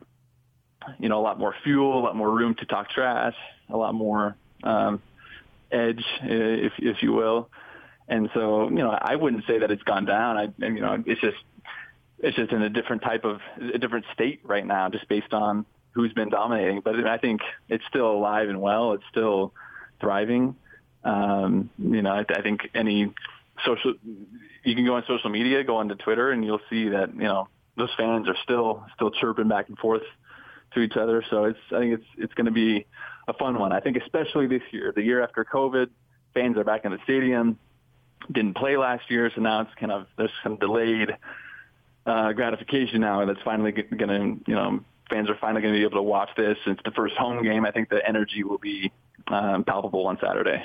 you 0.99 1.09
know 1.09 1.19
a 1.19 1.23
lot 1.23 1.39
more 1.39 1.55
fuel, 1.63 1.99
a 1.99 2.03
lot 2.03 2.15
more 2.15 2.29
room 2.29 2.55
to 2.55 2.65
talk 2.65 2.89
trash, 2.89 3.35
a 3.69 3.77
lot 3.77 3.93
more 3.93 4.35
um, 4.63 5.01
edge, 5.71 6.03
if 6.23 6.73
if 6.77 7.03
you 7.03 7.13
will. 7.13 7.49
And 8.07 8.29
so, 8.33 8.69
you 8.69 8.75
know, 8.75 8.91
I 8.91 9.15
wouldn't 9.15 9.45
say 9.47 9.59
that 9.59 9.71
it's 9.71 9.83
gone 9.83 10.05
down. 10.05 10.37
I, 10.37 10.65
you 10.65 10.81
know, 10.81 11.01
it's 11.05 11.21
just 11.21 11.37
it's 12.19 12.35
just 12.35 12.51
in 12.51 12.61
a 12.61 12.69
different 12.69 13.01
type 13.01 13.25
of 13.25 13.39
a 13.73 13.77
different 13.77 14.05
state 14.13 14.41
right 14.43 14.65
now, 14.65 14.89
just 14.89 15.07
based 15.07 15.33
on 15.33 15.65
who's 15.91 16.13
been 16.13 16.29
dominating. 16.29 16.81
But 16.81 17.05
I 17.07 17.17
think 17.17 17.41
it's 17.69 17.83
still 17.89 18.11
alive 18.11 18.49
and 18.49 18.61
well. 18.61 18.93
It's 18.93 19.03
still 19.09 19.53
thriving. 19.99 20.55
Um, 21.03 21.69
you 21.77 22.01
know, 22.01 22.11
I, 22.11 22.25
I 22.29 22.41
think 22.41 22.69
any 22.73 23.13
social, 23.65 23.93
you 24.63 24.75
can 24.75 24.85
go 24.85 24.95
on 24.95 25.03
social 25.07 25.29
media, 25.29 25.63
go 25.63 25.77
onto 25.77 25.95
Twitter, 25.95 26.31
and 26.31 26.45
you'll 26.45 26.61
see 26.69 26.89
that 26.89 27.13
you 27.13 27.23
know 27.23 27.47
those 27.77 27.89
fans 27.97 28.27
are 28.27 28.37
still 28.43 28.85
still 28.95 29.11
chirping 29.11 29.47
back 29.47 29.69
and 29.69 29.77
forth 29.77 30.03
to 30.73 30.81
each 30.81 30.97
other. 30.97 31.23
So 31.29 31.45
it's 31.45 31.59
I 31.71 31.79
think 31.79 31.93
it's 31.95 32.07
it's 32.17 32.33
going 32.33 32.45
to 32.45 32.51
be 32.51 32.85
a 33.27 33.33
fun 33.33 33.59
one. 33.59 33.71
I 33.71 33.79
think 33.79 33.97
especially 33.97 34.47
this 34.47 34.63
year, 34.71 34.91
the 34.95 35.03
year 35.03 35.23
after 35.23 35.45
COVID, 35.45 35.87
fans 36.33 36.57
are 36.57 36.63
back 36.63 36.85
in 36.85 36.91
the 36.91 36.99
stadium 37.03 37.57
didn't 38.31 38.55
play 38.55 38.77
last 38.77 39.09
year, 39.09 39.31
so 39.35 39.41
now 39.41 39.61
it's 39.61 39.73
kind 39.79 39.91
of 39.91 40.07
there's 40.17 40.31
some 40.43 40.55
delayed 40.57 41.15
uh, 42.05 42.31
gratification 42.33 43.01
now 43.01 43.25
that's 43.25 43.41
finally 43.43 43.71
going 43.71 44.07
to 44.07 44.49
you 44.49 44.55
know 44.55 44.79
fans 45.09 45.29
are 45.29 45.37
finally 45.39 45.61
going 45.61 45.73
to 45.73 45.79
be 45.79 45.83
able 45.83 45.97
to 45.97 46.03
watch 46.03 46.29
this. 46.37 46.57
It's 46.65 46.81
the 46.85 46.91
first 46.91 47.15
home 47.15 47.43
game. 47.43 47.65
I 47.65 47.71
think 47.71 47.89
the 47.89 48.05
energy 48.07 48.43
will 48.43 48.57
be 48.57 48.91
um, 49.27 49.63
palpable 49.63 50.07
on 50.07 50.17
Saturday. 50.21 50.63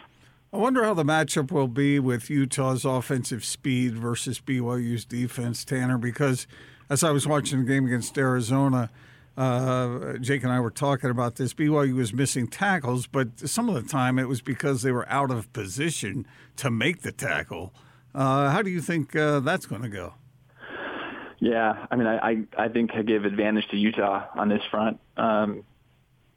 I 0.52 0.56
wonder 0.56 0.82
how 0.82 0.94
the 0.94 1.04
matchup 1.04 1.52
will 1.52 1.68
be 1.68 1.98
with 1.98 2.30
Utah's 2.30 2.84
offensive 2.84 3.44
speed 3.44 3.94
versus 3.98 4.40
BYU's 4.40 5.04
defense, 5.04 5.62
Tanner, 5.64 5.98
because 5.98 6.46
as 6.90 7.04
I 7.04 7.10
was 7.10 7.26
watching 7.26 7.60
the 7.60 7.64
game 7.64 7.86
against 7.86 8.16
Arizona, 8.16 8.90
uh, 9.36 10.14
Jake 10.18 10.42
and 10.42 10.52
I 10.52 10.58
were 10.60 10.70
talking 10.70 11.10
about 11.10 11.36
this. 11.36 11.54
BYU 11.54 11.94
was 11.94 12.12
missing 12.12 12.48
tackles, 12.48 13.06
but 13.06 13.48
some 13.48 13.68
of 13.68 13.74
the 13.76 13.88
time 13.88 14.18
it 14.18 14.28
was 14.28 14.40
because 14.40 14.82
they 14.82 14.90
were 14.90 15.08
out 15.08 15.30
of 15.30 15.52
position 15.52 16.26
to 16.56 16.70
make 16.70 17.02
the 17.02 17.12
tackle. 17.12 17.72
Uh, 18.14 18.50
how 18.50 18.62
do 18.62 18.70
you 18.70 18.80
think 18.80 19.14
uh, 19.14 19.38
that's 19.40 19.66
going 19.66 19.82
to 19.82 19.88
go? 19.88 20.14
Yeah, 21.38 21.86
I 21.88 21.96
mean, 21.96 22.08
I, 22.08 22.16
I, 22.16 22.64
I 22.64 22.68
think 22.68 22.90
I 22.94 23.02
give 23.02 23.24
advantage 23.24 23.68
to 23.68 23.76
Utah 23.76 24.26
on 24.34 24.48
this 24.48 24.62
front. 24.70 24.98
Um, 25.16 25.62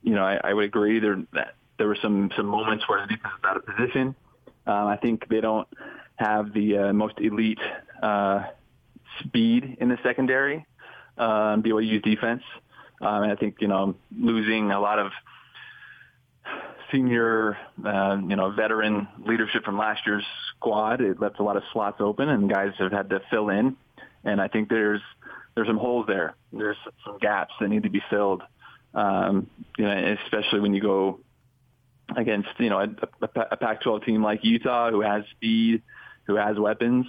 you 0.04 0.14
know, 0.14 0.24
I, 0.24 0.40
I 0.44 0.54
would 0.54 0.66
agree 0.66 1.00
there 1.00 1.24
that 1.34 1.56
there 1.80 1.88
were 1.88 1.98
some 2.00 2.30
some 2.38 2.46
moments 2.46 2.88
where 2.88 3.02
the 3.02 3.16
defense 3.16 3.34
was 3.42 3.50
out 3.50 3.58
of 3.58 3.66
position. 3.66 4.16
Um, 4.68 4.88
I 4.88 4.98
think 4.98 5.28
they 5.28 5.42
don't 5.42 5.68
have 6.18 6.54
the 6.54 6.78
uh, 6.78 6.94
most 6.94 7.20
elite 7.20 7.60
uh, 8.04 8.44
speed 9.24 9.78
in 9.80 9.90
the 9.90 9.98
secondary. 10.04 10.66
Um, 11.18 11.62
BYU's 11.62 12.02
defense. 12.02 12.44
Um, 13.02 13.24
and 13.24 13.32
I 13.32 13.36
think 13.36 13.56
you 13.60 13.68
know 13.68 13.96
losing 14.18 14.72
a 14.72 14.80
lot 14.80 15.00
of 15.00 15.12
senior, 16.92 17.58
uh, 17.86 18.18
you 18.28 18.36
know, 18.36 18.52
veteran 18.52 19.08
leadership 19.26 19.64
from 19.64 19.78
last 19.78 20.02
year's 20.06 20.26
squad, 20.50 21.02
it 21.02 21.20
left 21.20 21.40
a 21.40 21.44
lot 21.44 21.58
of 21.58 21.64
slots 21.72 21.98
open, 22.00 22.30
and 22.30 22.50
guys 22.50 22.74
have 22.78 22.92
had 22.92 23.10
to 23.10 23.22
fill 23.30 23.50
in. 23.50 23.76
And 24.24 24.42
I 24.42 24.48
think 24.48 24.70
there's 24.70 25.02
there's 25.56 25.68
some 25.68 25.78
holes 25.78 26.06
there. 26.08 26.36
There's 26.54 26.78
some 27.06 27.18
gaps 27.20 27.54
that 27.60 27.70
need 27.70 27.84
to 27.84 27.90
be 27.90 28.02
filled. 28.10 28.44
Um, 28.94 29.50
you 29.78 29.86
know, 29.86 30.18
especially 30.26 30.60
when 30.60 30.74
you 30.74 30.82
go 30.82 31.20
against 32.16 32.50
you 32.58 32.70
know 32.70 32.80
a, 32.80 32.88
a, 33.22 33.30
a 33.52 33.58
Pac-12 33.58 34.06
team 34.06 34.24
like 34.24 34.44
Utah, 34.44 34.92
who 34.92 35.02
has 35.02 35.24
speed, 35.32 35.82
who 36.26 36.36
has 36.36 36.58
weapons. 36.58 37.06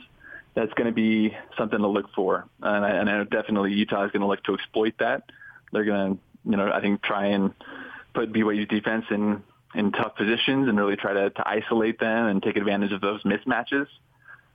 That's 0.55 0.73
going 0.75 0.87
to 0.87 0.93
be 0.93 1.35
something 1.57 1.79
to 1.79 1.87
look 1.87 2.13
for, 2.15 2.47
and 2.61 2.85
I, 2.85 2.91
and 2.91 3.09
I 3.09 3.19
know 3.19 3.25
definitely 3.25 3.73
Utah 3.73 4.05
is 4.05 4.13
going 4.13 4.21
to 4.21 4.27
look 4.27 4.45
to 4.45 4.55
exploit 4.55 4.95
that 4.99 5.25
they're 5.73 5.85
going 5.85 6.15
to, 6.15 6.51
you 6.51 6.57
know, 6.57 6.71
I 6.71 6.81
think 6.81 7.03
try 7.03 7.27
and 7.27 7.53
put 8.15 8.33
BYU's 8.33 8.69
defense 8.69 9.07
in 9.11 9.43
in 9.75 9.91
tough 9.91 10.15
positions 10.17 10.69
and 10.69 10.79
really 10.79 10.97
try 10.97 11.15
to, 11.15 11.31
to 11.31 11.49
isolate 11.49 11.99
them 11.99 12.27
and 12.27 12.43
take 12.43 12.57
advantage 12.57 12.93
of 12.93 13.01
those 13.01 13.23
mismatches. 13.23 13.87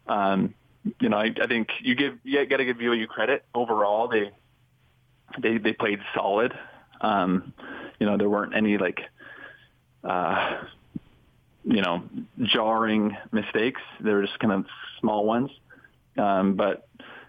Um, 0.06 0.54
you 1.00 1.10
know, 1.10 1.18
I, 1.18 1.34
I 1.42 1.48
think 1.48 1.70
you 1.82 1.96
give 1.96 2.20
you 2.24 2.46
got 2.46 2.58
to 2.58 2.66
give 2.66 2.78
BYU 2.78 3.08
credit 3.08 3.44
overall. 3.54 4.08
They 4.08 4.32
they 5.40 5.58
they 5.58 5.74
played 5.74 6.00
solid. 6.14 6.54
Um, 7.02 7.54
you 8.00 8.06
know, 8.06 8.18
there 8.18 8.30
weren't 8.30 8.56
any 8.56 8.78
like 8.78 9.02
uh, 10.04 10.62
you 11.64 11.82
know 11.82 12.04
jarring 12.44 13.18
mistakes. 13.32 13.82
They 14.00 14.14
were 14.14 14.22
just 14.22 14.40
kind 14.40 14.54
of 14.54 14.66
small 15.00 15.26
ones. 15.26 15.50
Um, 16.18 16.56
but 16.56 16.88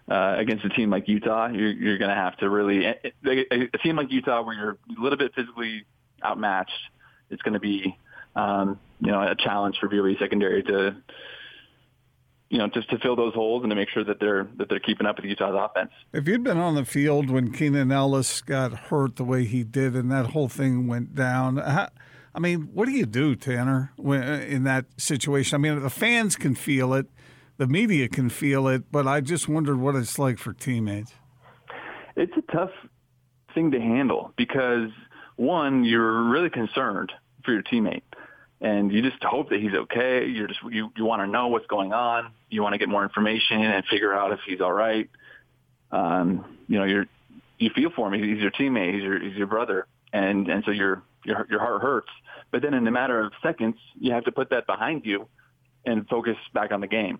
uh, 0.09 0.35
against 0.37 0.65
a 0.65 0.69
team 0.69 0.89
like 0.89 1.07
Utah, 1.07 1.47
you're, 1.47 1.71
you're 1.71 1.97
going 1.97 2.09
to 2.09 2.15
have 2.15 2.35
to 2.37 2.49
really 2.49 2.85
a, 2.85 3.77
team 3.83 3.95
like 3.95 4.11
Utah 4.11 4.41
where 4.41 4.55
you're 4.55 4.77
a 4.97 5.01
little 5.01 5.17
bit 5.17 5.33
physically 5.35 5.85
outmatched. 6.23 6.71
It's 7.29 7.41
going 7.41 7.53
to 7.53 7.59
be 7.59 7.97
um, 8.35 8.79
you 8.99 9.11
know 9.11 9.21
a 9.21 9.35
challenge 9.35 9.77
for 9.79 9.87
BYU 9.87 10.17
secondary 10.17 10.63
to 10.63 10.95
you 12.49 12.57
know 12.57 12.67
just 12.67 12.89
to 12.89 12.97
fill 12.97 13.15
those 13.15 13.33
holes 13.35 13.63
and 13.63 13.69
to 13.69 13.75
make 13.75 13.89
sure 13.89 14.03
that 14.03 14.19
they're 14.19 14.47
that 14.57 14.69
they're 14.69 14.79
keeping 14.79 15.05
up 15.05 15.17
with 15.17 15.25
Utah's 15.25 15.55
offense. 15.55 15.91
If 16.11 16.27
you'd 16.27 16.43
been 16.43 16.57
on 16.57 16.73
the 16.73 16.85
field 16.85 17.29
when 17.29 17.51
Keenan 17.51 17.91
Ellis 17.91 18.41
got 18.41 18.73
hurt 18.73 19.17
the 19.17 19.23
way 19.23 19.45
he 19.45 19.63
did 19.63 19.95
and 19.95 20.11
that 20.11 20.27
whole 20.27 20.49
thing 20.49 20.87
went 20.87 21.13
down. 21.13 21.57
How, 21.57 21.89
I 22.33 22.39
mean, 22.39 22.69
what 22.73 22.85
do 22.85 22.91
you 22.91 23.05
do, 23.05 23.35
Tanner, 23.35 23.91
when, 23.97 24.21
in 24.23 24.63
that 24.63 24.85
situation? 24.97 25.55
I 25.55 25.57
mean, 25.57 25.81
the 25.81 25.89
fans 25.89 26.35
can 26.35 26.55
feel 26.55 26.93
it 26.93 27.07
the 27.59 27.67
media 27.67 28.07
can 28.07 28.29
feel 28.29 28.69
it, 28.69 28.89
but 28.89 29.05
I 29.05 29.19
just 29.19 29.49
wondered 29.49 29.79
what 29.79 29.93
it's 29.95 30.17
like 30.17 30.39
for 30.39 30.53
teammates. 30.53 31.11
It's 32.15 32.31
a 32.37 32.51
tough 32.53 32.71
thing 33.53 33.71
to 33.71 33.79
handle 33.79 34.33
because 34.37 34.89
one, 35.35 35.83
you're 35.83 36.23
really 36.23 36.49
concerned 36.49 37.11
for 37.43 37.51
your 37.51 37.61
teammate 37.61 38.01
and 38.61 38.93
you 38.93 39.01
just 39.01 39.21
hope 39.21 39.49
that 39.49 39.59
he's 39.59 39.73
okay. 39.73 40.25
You're 40.25 40.47
just 40.47 40.61
you, 40.69 40.91
you 40.95 41.03
want 41.03 41.21
to 41.21 41.27
know 41.27 41.47
what's 41.47 41.67
going 41.67 41.91
on. 41.91 42.31
You 42.49 42.63
want 42.63 42.73
to 42.73 42.77
get 42.77 42.87
more 42.87 43.03
information 43.03 43.61
and 43.61 43.85
figure 43.85 44.13
out 44.13 44.31
if 44.31 44.39
he's 44.47 44.61
all 44.61 44.73
right. 44.73 45.09
Um, 45.91 46.57
you 46.69 46.79
know, 46.79 46.85
you're 46.85 47.07
you 47.57 47.71
feel 47.75 47.89
for 47.93 48.07
him. 48.07 48.23
He's 48.23 48.41
your 48.41 48.51
teammate. 48.51 48.93
He's 48.93 49.03
your 49.03 49.19
he's 49.19 49.35
your 49.35 49.47
brother, 49.47 49.85
and 50.13 50.47
and 50.47 50.63
so 50.63 50.71
your 50.71 51.03
your 51.25 51.45
your 51.49 51.59
heart 51.59 51.81
hurts. 51.81 52.09
But 52.51 52.61
then 52.61 52.73
in 52.73 52.87
a 52.87 52.91
matter 52.91 53.19
of 53.19 53.33
seconds, 53.43 53.75
you 53.99 54.13
have 54.13 54.23
to 54.25 54.31
put 54.31 54.49
that 54.51 54.65
behind 54.65 55.05
you 55.05 55.27
and 55.85 56.07
focus 56.07 56.37
back 56.53 56.71
on 56.71 56.79
the 56.79 56.87
game 56.87 57.19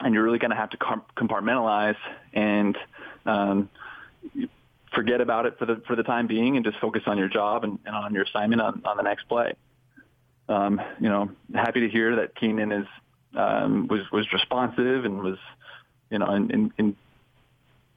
and 0.00 0.14
you're 0.14 0.22
really 0.22 0.38
going 0.38 0.50
to 0.50 0.56
have 0.56 0.70
to 0.70 0.76
compartmentalize 1.16 1.96
and 2.32 2.76
um, 3.24 3.68
forget 4.94 5.20
about 5.20 5.46
it 5.46 5.58
for 5.58 5.66
the 5.66 5.82
for 5.86 5.96
the 5.96 6.02
time 6.02 6.26
being 6.26 6.56
and 6.56 6.64
just 6.64 6.78
focus 6.78 7.02
on 7.06 7.18
your 7.18 7.28
job 7.28 7.64
and, 7.64 7.78
and 7.86 7.94
on 7.94 8.14
your 8.14 8.24
assignment 8.24 8.60
on, 8.60 8.82
on 8.84 8.96
the 8.96 9.02
next 9.02 9.28
play. 9.28 9.54
um, 10.48 10.80
you 11.00 11.08
know, 11.08 11.30
happy 11.54 11.80
to 11.80 11.88
hear 11.88 12.16
that 12.16 12.34
Keenan 12.34 12.72
is 12.72 12.86
um, 13.34 13.88
was 13.88 14.00
was 14.12 14.32
responsive 14.32 15.04
and 15.04 15.22
was, 15.22 15.38
you 16.10 16.18
know, 16.18 16.26
and, 16.26 16.50
and, 16.50 16.72
and 16.78 16.96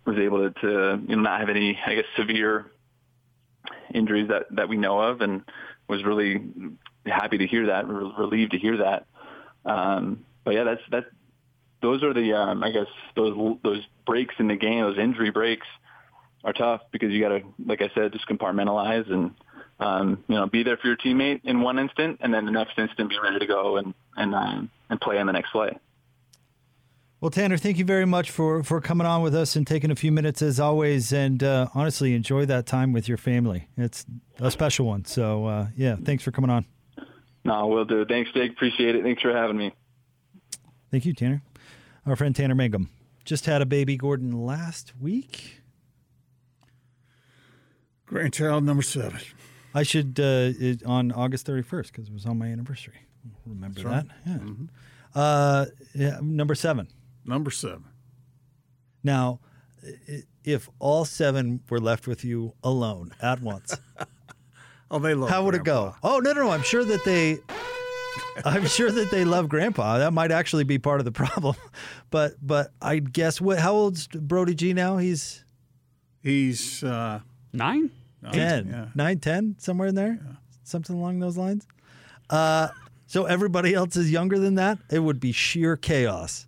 was 0.06 0.18
able 0.18 0.50
to, 0.50 0.62
to 0.62 1.02
you 1.08 1.16
know 1.16 1.22
not 1.22 1.40
have 1.40 1.50
any 1.50 1.78
I 1.86 1.96
guess 1.96 2.06
severe 2.18 2.72
injuries 3.94 4.30
that 4.30 4.48
that 4.52 4.70
we 4.70 4.78
know 4.78 5.00
of, 5.00 5.22
and 5.22 5.44
was 5.88 6.04
really 6.04 6.44
happy 7.06 7.38
to 7.38 7.48
hear 7.48 7.68
that, 7.68 7.88
relieved 7.88 8.52
to 8.52 8.58
hear 8.58 8.78
that. 8.78 9.06
Um, 9.66 10.26
but 10.44 10.56
yeah, 10.56 10.64
that's 10.64 10.82
that. 10.92 11.06
Those 11.82 12.04
are 12.04 12.14
the 12.14 12.34
um, 12.34 12.64
I 12.64 12.72
guess 12.72 12.88
those 13.16 13.58
those 13.64 13.82
breaks 14.06 14.36
in 14.40 14.48
the 14.48 14.56
game, 14.56 14.82
those 14.82 14.98
injury 14.98 15.32
breaks, 15.32 15.68
are 16.44 16.54
tough 16.54 16.82
because 16.92 17.12
you 17.12 17.22
got 17.22 17.30
to, 17.30 17.42
like 17.66 17.82
I 17.82 17.90
said, 17.96 18.12
just 18.12 18.28
compartmentalize 18.28 19.12
and 19.12 19.32
um, 19.80 20.24
you 20.28 20.36
know 20.36 20.48
be 20.48 20.64
there 20.64 20.78
for 20.78 20.88
your 20.88 20.98
teammate 20.98 21.42
in 21.44 21.62
one 21.62 21.80
instant, 21.80 22.20
and 22.22 22.34
then 22.34 22.46
the 22.46 22.52
next 22.52 22.78
instant 22.78 23.10
be 23.10 23.18
ready 23.22 23.40
to 23.40 23.48
go 23.48 23.78
and 23.78 23.94
and 24.18 24.36
um, 24.36 24.70
and 24.90 25.00
play 25.00 25.18
on 25.18 25.28
the 25.28 25.34
next 25.34 25.52
play. 25.52 25.78
Well, 27.22 27.32
Tanner, 27.32 27.58
thank 27.58 27.78
you 27.78 27.84
very 27.84 28.06
much 28.06 28.32
for, 28.32 28.64
for 28.64 28.80
coming 28.80 29.06
on 29.06 29.22
with 29.22 29.36
us 29.36 29.58
and 29.58 29.68
taking 29.68 29.92
a 29.92 29.96
few 29.96 30.10
minutes 30.10 30.42
as 30.42 30.58
always. 30.58 31.12
And 31.12 31.44
uh, 31.44 31.68
honestly, 31.76 32.14
enjoy 32.14 32.46
that 32.46 32.66
time 32.66 32.94
with 32.94 33.10
your 33.10 33.18
family. 33.18 33.68
It's 33.76 34.06
a 34.40 34.50
special 34.50 34.86
one. 34.86 35.04
So, 35.04 35.46
uh, 35.46 35.68
yeah, 35.76 35.98
thanks 36.02 36.24
for 36.24 36.32
coming 36.32 36.50
on. 36.50 36.66
No, 37.44 37.68
we'll 37.68 37.84
do. 37.84 38.06
Thanks, 38.06 38.32
Jake. 38.34 38.52
Appreciate 38.52 38.96
it. 38.96 39.04
Thanks 39.04 39.22
for 39.22 39.36
having 39.36 39.58
me. 39.58 39.74
Thank 40.92 41.06
you, 41.06 41.14
Tanner. 41.14 41.42
Our 42.10 42.16
friend 42.16 42.36
Tanner 42.36 42.56
Mangum 42.56 42.90
just 43.24 43.46
had 43.46 43.62
a 43.62 43.68
baby, 43.68 43.96
Gordon, 43.96 44.32
last 44.32 44.94
week. 45.00 45.62
Grandchild 48.08 48.64
number 48.64 48.82
seven. 48.82 49.20
I 49.76 49.84
should, 49.84 50.20
uh, 50.20 50.50
it, 50.60 50.84
on 50.84 51.12
August 51.12 51.46
31st, 51.46 51.88
because 51.88 52.08
it 52.08 52.14
was 52.14 52.26
on 52.26 52.40
my 52.40 52.48
anniversary. 52.48 52.96
Remember 53.46 53.82
that? 53.84 54.08
Yeah. 54.26 54.34
Mm-hmm. 54.34 54.66
Uh, 55.14 55.66
yeah. 55.94 56.18
Number 56.24 56.56
seven. 56.56 56.88
Number 57.26 57.52
seven. 57.52 57.84
Now, 59.04 59.40
if 60.44 60.68
all 60.80 61.06
seven 61.06 61.60
were 61.70 61.80
left 61.80 62.08
with 62.08 62.26
you 62.26 62.54
alone 62.64 63.14
at 63.22 63.40
once, 63.40 63.78
Oh, 64.92 64.98
they 64.98 65.14
love. 65.14 65.30
how 65.30 65.44
would 65.46 65.54
it 65.54 65.64
go? 65.64 65.94
Oh 66.02 66.18
no, 66.18 66.34
no, 66.34 66.46
no! 66.46 66.50
I'm 66.50 66.64
sure 66.64 66.84
that 66.84 67.06
they, 67.06 67.38
I'm 68.46 68.66
sure 68.68 68.92
that 68.92 69.12
they 69.12 69.26
love 69.26 69.50
Grandpa. 69.50 70.00
That 70.00 70.14
might 70.14 70.32
actually 70.32 70.64
be 70.64 70.78
part 70.80 71.00
of 71.00 71.06
the 71.06 71.12
problem, 71.12 71.56
but 72.10 72.34
but 72.42 72.72
I 72.82 73.00
guess 73.00 73.40
what? 73.42 73.60
How 73.60 73.74
old's 73.74 74.08
Brody 74.08 74.56
G 74.56 74.74
now? 74.74 74.98
He's 74.98 75.44
He's 76.22 76.84
uh, 76.84 77.20
Nine? 77.54 77.92
nine, 78.22 78.34
ten, 78.34 78.68
Yeah. 78.68 78.88
nine, 78.96 79.20
ten, 79.20 79.56
somewhere 79.58 79.88
in 79.88 79.96
there, 79.96 80.20
something 80.64 80.96
along 80.96 81.20
those 81.20 81.38
lines. 81.38 81.66
Uh, 82.30 82.68
so 83.08 83.26
everybody 83.26 83.74
else 83.74 83.96
is 83.96 84.12
younger 84.12 84.38
than 84.38 84.56
that. 84.56 84.78
It 84.92 85.00
would 85.00 85.20
be 85.20 85.32
sheer 85.32 85.78
chaos. 85.78 86.46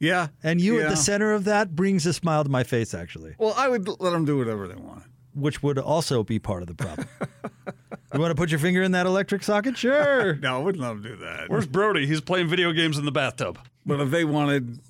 Yeah. 0.00 0.28
And 0.42 0.60
you 0.60 0.80
at 0.80 0.90
the 0.90 0.96
center 0.96 1.32
of 1.32 1.44
that 1.44 1.76
brings 1.76 2.04
a 2.06 2.12
smile 2.12 2.42
to 2.42 2.50
my 2.50 2.64
face, 2.64 2.92
actually, 2.92 3.36
Well, 3.38 3.54
I 3.56 3.68
would 3.68 3.86
let 3.86 4.10
them 4.10 4.24
do 4.24 4.36
whatever 4.36 4.66
they 4.66 4.74
want. 4.74 5.04
which 5.32 5.62
would 5.62 5.78
also 5.78 6.24
be 6.24 6.40
part 6.40 6.62
of 6.62 6.66
the 6.68 6.74
problem. 6.74 7.06
you 8.14 8.20
want 8.20 8.30
to 8.30 8.34
put 8.34 8.50
your 8.50 8.58
finger 8.58 8.82
in 8.82 8.92
that 8.92 9.06
electric 9.06 9.42
socket? 9.42 9.76
Sure. 9.76 10.34
No, 10.42 10.56
I 10.56 10.62
wouldn't 10.62 10.82
let 10.82 10.88
them 10.90 11.02
do 11.02 11.16
that. 11.16 11.48
Where's 11.48 11.66
Brody? 11.66 12.06
He's 12.06 12.20
playing 12.20 12.48
video 12.48 12.72
games 12.72 12.98
in 12.98 13.04
the 13.04 13.12
bathtub. 13.12 13.58
But 13.86 14.00
if 14.00 14.10
they 14.10 14.24
wanted 14.24 14.80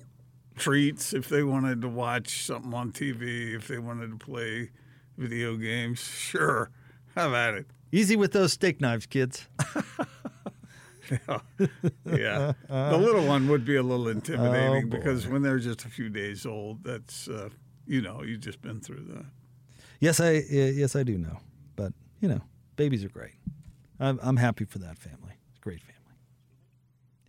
treats, 0.55 1.13
if 1.13 1.29
they 1.29 1.43
wanted 1.43 1.81
to 1.81 1.89
watch 1.89 2.43
something 2.45 2.73
on 2.73 2.91
TV, 2.91 3.55
if 3.55 3.67
they 3.67 3.77
wanted 3.79 4.11
to 4.11 4.17
play 4.17 4.71
video 5.17 5.55
games, 5.57 5.99
sure, 5.99 6.69
have 7.15 7.33
at 7.33 7.53
it. 7.55 7.67
Easy 7.91 8.15
with 8.15 8.31
those 8.33 8.53
steak 8.53 8.81
knives, 8.81 9.05
kids. 9.05 9.47
Yeah, 12.05 12.53
the 12.69 12.97
little 12.97 13.25
one 13.27 13.47
would 13.49 13.65
be 13.65 13.75
a 13.75 13.83
little 13.83 14.07
intimidating 14.07 14.85
Oh, 14.85 14.87
because 14.89 15.27
when 15.27 15.41
they're 15.41 15.59
just 15.59 15.83
a 15.85 15.89
few 15.89 16.09
days 16.09 16.45
old, 16.45 16.83
that's 16.83 17.27
uh, 17.27 17.49
you 17.85 18.01
know 18.01 18.23
you've 18.23 18.39
just 18.39 18.61
been 18.61 18.79
through 18.79 19.03
that. 19.09 19.25
Yes, 19.99 20.19
I 20.19 20.43
yes 20.49 20.95
I 20.95 21.03
do 21.03 21.17
know, 21.17 21.39
but 21.75 21.93
you 22.21 22.29
know, 22.29 22.41
babies 22.75 23.03
are 23.03 23.09
great. 23.09 23.35
I'm 23.99 24.19
I'm 24.21 24.37
happy 24.37 24.65
for 24.65 24.79
that 24.79 24.97
family. 24.97 25.33
It's 25.49 25.57
a 25.59 25.61
great 25.61 25.81
family. 25.81 25.93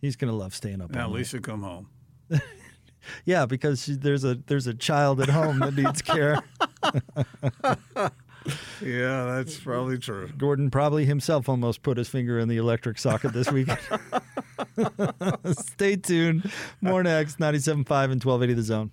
He's 0.01 0.15
gonna 0.15 0.33
love 0.33 0.53
staying 0.53 0.81
up. 0.81 0.91
Now, 0.91 1.03
all 1.05 1.09
night. 1.09 1.17
Lisa, 1.17 1.39
come 1.39 1.63
home. 1.63 1.89
Yeah, 3.23 3.45
because 3.45 3.83
she, 3.83 3.93
there's 3.93 4.23
a 4.23 4.33
there's 4.47 4.65
a 4.65 4.73
child 4.73 5.21
at 5.21 5.29
home 5.29 5.59
that 5.59 5.75
needs 5.75 6.01
care. 6.01 6.41
Yeah, 8.79 9.25
that's 9.25 9.57
probably 9.59 9.97
true. 9.97 10.29
Gordon 10.37 10.69
probably 10.69 11.05
himself 11.05 11.49
almost 11.49 11.81
put 11.81 11.97
his 11.97 12.07
finger 12.09 12.37
in 12.37 12.47
the 12.47 12.57
electric 12.57 12.99
socket 12.99 13.33
this 13.33 13.51
week. 13.51 13.67
Stay 15.51 15.95
tuned. 15.95 16.51
More 16.79 17.01
next. 17.01 17.39
97.5 17.39 17.75
and 17.75 18.23
1280 18.23 18.53
The 18.53 18.61
Zone. 18.61 18.91